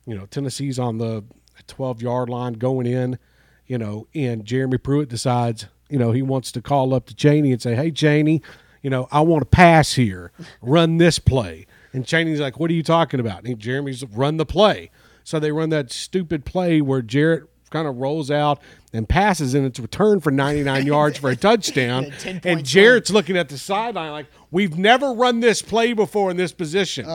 you 0.05 0.15
know, 0.15 0.25
Tennessee's 0.25 0.79
on 0.79 0.97
the 0.97 1.23
12 1.67 2.01
yard 2.01 2.29
line 2.29 2.53
going 2.53 2.85
in, 2.85 3.17
you 3.65 3.77
know, 3.77 4.07
and 4.13 4.45
Jeremy 4.45 4.77
Pruitt 4.77 5.09
decides, 5.09 5.67
you 5.89 5.99
know, 5.99 6.11
he 6.11 6.21
wants 6.21 6.51
to 6.53 6.61
call 6.61 6.93
up 6.93 7.05
to 7.07 7.15
Chaney 7.15 7.51
and 7.51 7.61
say, 7.61 7.75
"Hey, 7.75 7.91
Chaney, 7.91 8.41
you 8.81 8.89
know, 8.89 9.07
I 9.11 9.21
want 9.21 9.41
to 9.41 9.49
pass 9.49 9.93
here, 9.93 10.31
run 10.61 10.97
this 10.97 11.19
play." 11.19 11.65
And 11.93 12.05
Chaney's 12.05 12.39
like, 12.39 12.59
"What 12.59 12.71
are 12.71 12.75
you 12.75 12.83
talking 12.83 13.19
about?" 13.19 13.43
And 13.45 13.57
Jeremy's 13.59 14.03
run 14.03 14.37
the 14.37 14.45
play. 14.45 14.91
So 15.27 15.41
they 15.41 15.51
run 15.51 15.67
that 15.71 15.91
stupid 15.91 16.45
play 16.45 16.79
where 16.79 17.01
Jarrett 17.01 17.49
kind 17.69 17.85
of 17.85 17.97
rolls 17.97 18.31
out 18.31 18.61
and 18.93 19.09
passes, 19.09 19.53
and 19.53 19.65
it's 19.65 19.77
returned 19.77 20.23
for 20.23 20.31
99 20.31 20.85
yards 20.85 21.17
for 21.17 21.29
a 21.29 21.35
touchdown. 21.35 22.13
And 22.45 22.65
Jarrett's 22.65 23.11
looking 23.11 23.35
at 23.35 23.49
the 23.49 23.57
sideline 23.57 24.11
like, 24.11 24.27
"We've 24.51 24.77
never 24.77 25.11
run 25.11 25.41
this 25.41 25.61
play 25.61 25.91
before 25.91 26.31
in 26.31 26.37
this 26.37 26.53
position. 26.53 27.05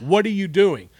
What 0.00 0.26
are 0.26 0.28
you 0.28 0.48
doing?" 0.48 0.90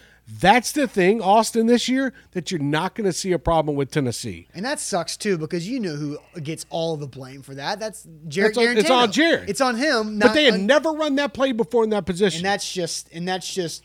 That's 0.40 0.72
the 0.72 0.88
thing, 0.88 1.20
Austin, 1.20 1.66
this 1.66 1.90
year 1.90 2.14
that 2.30 2.50
you're 2.50 2.58
not 2.62 2.94
going 2.94 3.04
to 3.04 3.12
see 3.12 3.32
a 3.32 3.38
problem 3.38 3.76
with 3.76 3.90
Tennessee. 3.90 4.48
And 4.54 4.64
that 4.64 4.80
sucks 4.80 5.18
too 5.18 5.36
because 5.36 5.68
you 5.68 5.78
know 5.78 5.94
who 5.96 6.16
gets 6.40 6.64
all 6.70 6.96
the 6.96 7.06
blame 7.06 7.42
for 7.42 7.54
that. 7.54 7.80
That's 7.80 8.08
Jarrett. 8.28 8.56
It's 8.56 8.58
on- 8.58 8.78
it's 8.78 8.90
on 8.90 9.12
Jarrett. 9.12 9.50
It's 9.50 9.60
on 9.60 9.76
him. 9.76 10.18
But 10.20 10.32
they 10.32 10.44
had 10.46 10.54
on- 10.54 10.64
never 10.66 10.90
run 10.92 11.16
that 11.16 11.34
play 11.34 11.52
before 11.52 11.84
in 11.84 11.90
that 11.90 12.06
position. 12.06 12.38
and 12.38 12.46
that's 12.46 12.72
just 12.72 13.10
and 13.12 13.28
that's 13.28 13.52
just 13.52 13.84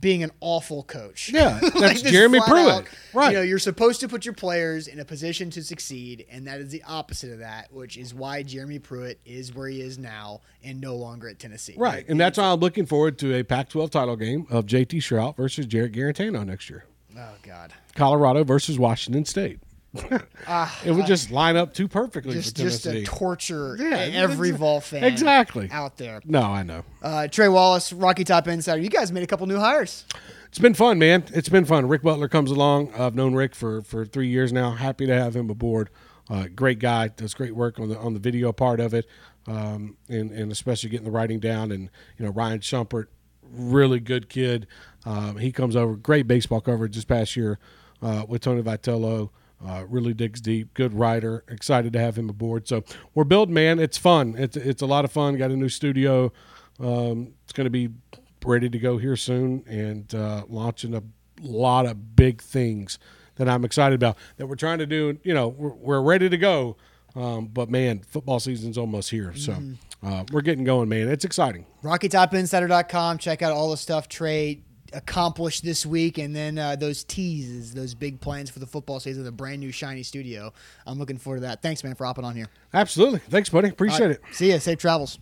being 0.00 0.22
an 0.22 0.30
awful 0.40 0.82
coach. 0.82 1.30
Yeah, 1.32 1.60
that's 1.78 2.02
just 2.02 2.06
Jeremy 2.06 2.40
Pruitt. 2.40 2.68
out, 2.68 2.84
Right. 3.14 3.30
You 3.30 3.36
know, 3.38 3.42
you're 3.42 3.58
supposed 3.58 4.00
to 4.00 4.08
put 4.08 4.24
your 4.24 4.34
players 4.34 4.88
in 4.88 4.98
a 4.98 5.04
position 5.04 5.50
to 5.50 5.62
succeed, 5.62 6.26
and 6.30 6.46
that 6.46 6.60
is 6.60 6.70
the 6.70 6.82
opposite 6.84 7.32
of 7.32 7.38
that, 7.38 7.72
which 7.72 7.96
is 7.96 8.12
why 8.14 8.42
Jeremy 8.42 8.78
Pruitt 8.78 9.20
is 9.24 9.54
where 9.54 9.68
he 9.68 9.80
is 9.80 9.98
now 9.98 10.40
and 10.64 10.80
no 10.80 10.96
longer 10.96 11.28
at 11.28 11.38
Tennessee. 11.38 11.74
right. 11.76 12.04
And 12.08 12.18
that's 12.18 12.38
why 12.38 12.50
I'm 12.52 12.60
looking 12.60 12.86
forward 12.86 13.18
to 13.18 13.34
a 13.34 13.42
Pac 13.42 13.68
12 13.68 13.90
title 13.90 14.16
game 14.16 14.46
of 14.50 14.66
JT 14.66 14.98
Shrout 14.98 15.36
versus 15.36 15.66
Jarrett 15.66 15.92
Guarantano 15.92 16.44
next 16.44 16.68
year. 16.68 16.84
Oh 17.18 17.34
God. 17.42 17.72
Colorado 17.94 18.44
versus 18.44 18.78
Washington 18.78 19.24
State. 19.24 19.60
it 20.84 20.90
would 20.92 21.06
just 21.06 21.30
line 21.30 21.56
up 21.56 21.74
too 21.74 21.88
perfectly 21.88 22.34
Just 22.34 22.56
for 22.56 22.62
just 22.62 22.82
to 22.84 23.02
torture 23.04 23.76
Yeah, 23.78 23.96
every 23.96 24.50
Vol 24.52 24.80
fan 24.80 25.04
exactly. 25.04 25.68
out 25.70 25.96
there. 25.96 26.20
no, 26.24 26.42
I 26.42 26.62
know. 26.62 26.84
Uh, 27.02 27.28
Trey 27.28 27.48
Wallace, 27.48 27.92
Rocky 27.92 28.24
Top 28.24 28.48
Insider. 28.48 28.80
You 28.80 28.88
guys 28.90 29.12
made 29.12 29.22
a 29.22 29.26
couple 29.26 29.46
new 29.46 29.58
hires. 29.58 30.04
It's 30.48 30.58
been 30.58 30.74
fun, 30.74 30.98
man. 30.98 31.24
It's 31.34 31.48
been 31.48 31.64
fun. 31.64 31.86
Rick 31.88 32.02
Butler 32.02 32.28
comes 32.28 32.50
along. 32.50 32.92
I've 32.94 33.14
known 33.14 33.34
Rick 33.34 33.54
for, 33.54 33.82
for 33.82 34.04
three 34.06 34.28
years 34.28 34.52
now. 34.52 34.70
Happy 34.70 35.06
to 35.06 35.14
have 35.14 35.34
him 35.36 35.50
aboard. 35.50 35.90
Uh, 36.30 36.46
great 36.54 36.78
guy. 36.78 37.08
Does 37.08 37.34
great 37.34 37.54
work 37.54 37.78
on 37.78 37.88
the 37.88 37.98
on 37.98 38.14
the 38.14 38.18
video 38.18 38.52
part 38.52 38.80
of 38.80 38.94
it, 38.94 39.06
um, 39.46 39.96
and 40.08 40.32
and 40.32 40.50
especially 40.50 40.90
getting 40.90 41.04
the 41.04 41.10
writing 41.12 41.38
down. 41.38 41.70
And 41.70 41.90
you 42.18 42.24
know 42.24 42.32
Ryan 42.32 42.58
Shumpert, 42.60 43.06
really 43.42 44.00
good 44.00 44.28
kid. 44.28 44.66
Um, 45.04 45.36
he 45.36 45.52
comes 45.52 45.76
over. 45.76 45.94
Great 45.94 46.26
baseball 46.26 46.60
coverage 46.60 46.96
this 46.96 47.04
past 47.04 47.36
year 47.36 47.58
uh, 48.02 48.24
with 48.26 48.42
Tony 48.42 48.62
Vitello. 48.62 49.30
Uh, 49.64 49.84
really 49.88 50.12
digs 50.12 50.40
deep. 50.40 50.74
Good 50.74 50.92
writer. 50.92 51.44
Excited 51.48 51.92
to 51.94 51.98
have 51.98 52.16
him 52.16 52.28
aboard. 52.28 52.68
So 52.68 52.84
we're 53.14 53.24
building, 53.24 53.54
man. 53.54 53.78
It's 53.78 53.96
fun. 53.96 54.34
It's 54.36 54.56
it's 54.56 54.82
a 54.82 54.86
lot 54.86 55.04
of 55.04 55.12
fun. 55.12 55.36
Got 55.36 55.50
a 55.50 55.56
new 55.56 55.70
studio. 55.70 56.32
Um, 56.78 57.32
it's 57.44 57.52
going 57.52 57.64
to 57.64 57.70
be 57.70 57.88
ready 58.44 58.68
to 58.68 58.78
go 58.78 58.98
here 58.98 59.16
soon 59.16 59.64
and 59.66 60.14
uh, 60.14 60.44
launching 60.48 60.94
a 60.94 61.02
lot 61.40 61.86
of 61.86 62.16
big 62.16 62.42
things 62.42 62.98
that 63.36 63.48
I'm 63.48 63.64
excited 63.64 63.94
about 63.94 64.18
that 64.36 64.46
we're 64.46 64.56
trying 64.56 64.78
to 64.78 64.86
do. 64.86 65.18
You 65.22 65.34
know, 65.34 65.48
we're, 65.48 65.70
we're 65.70 66.02
ready 66.02 66.28
to 66.28 66.38
go. 66.38 66.76
Um, 67.14 67.46
but 67.46 67.70
man, 67.70 68.00
football 68.00 68.40
season's 68.40 68.76
almost 68.76 69.10
here. 69.10 69.34
So 69.34 69.56
uh, 70.02 70.24
we're 70.32 70.42
getting 70.42 70.64
going, 70.64 70.90
man. 70.90 71.08
It's 71.08 71.24
exciting. 71.24 71.64
RockyTopInsider.com. 71.82 73.18
Check 73.18 73.40
out 73.40 73.52
all 73.52 73.70
the 73.70 73.78
stuff 73.78 74.06
Trey 74.06 74.60
accomplished 74.96 75.62
this 75.62 75.84
week, 75.84 76.18
and 76.18 76.34
then 76.34 76.58
uh, 76.58 76.74
those 76.74 77.04
teases, 77.04 77.74
those 77.74 77.94
big 77.94 78.20
plans 78.20 78.50
for 78.50 78.58
the 78.58 78.66
football 78.66 78.98
season, 78.98 79.24
the 79.24 79.32
brand 79.32 79.60
new 79.60 79.70
shiny 79.70 80.02
studio. 80.02 80.52
I'm 80.86 80.98
looking 80.98 81.18
forward 81.18 81.38
to 81.38 81.42
that. 81.42 81.62
Thanks, 81.62 81.84
man, 81.84 81.94
for 81.94 82.06
hopping 82.06 82.24
on 82.24 82.34
here. 82.34 82.48
Absolutely. 82.72 83.20
Thanks, 83.20 83.48
buddy. 83.48 83.68
Appreciate 83.68 84.06
right, 84.06 84.10
it. 84.12 84.22
See 84.32 84.50
ya. 84.50 84.58
Safe 84.58 84.78
travels. 84.78 85.18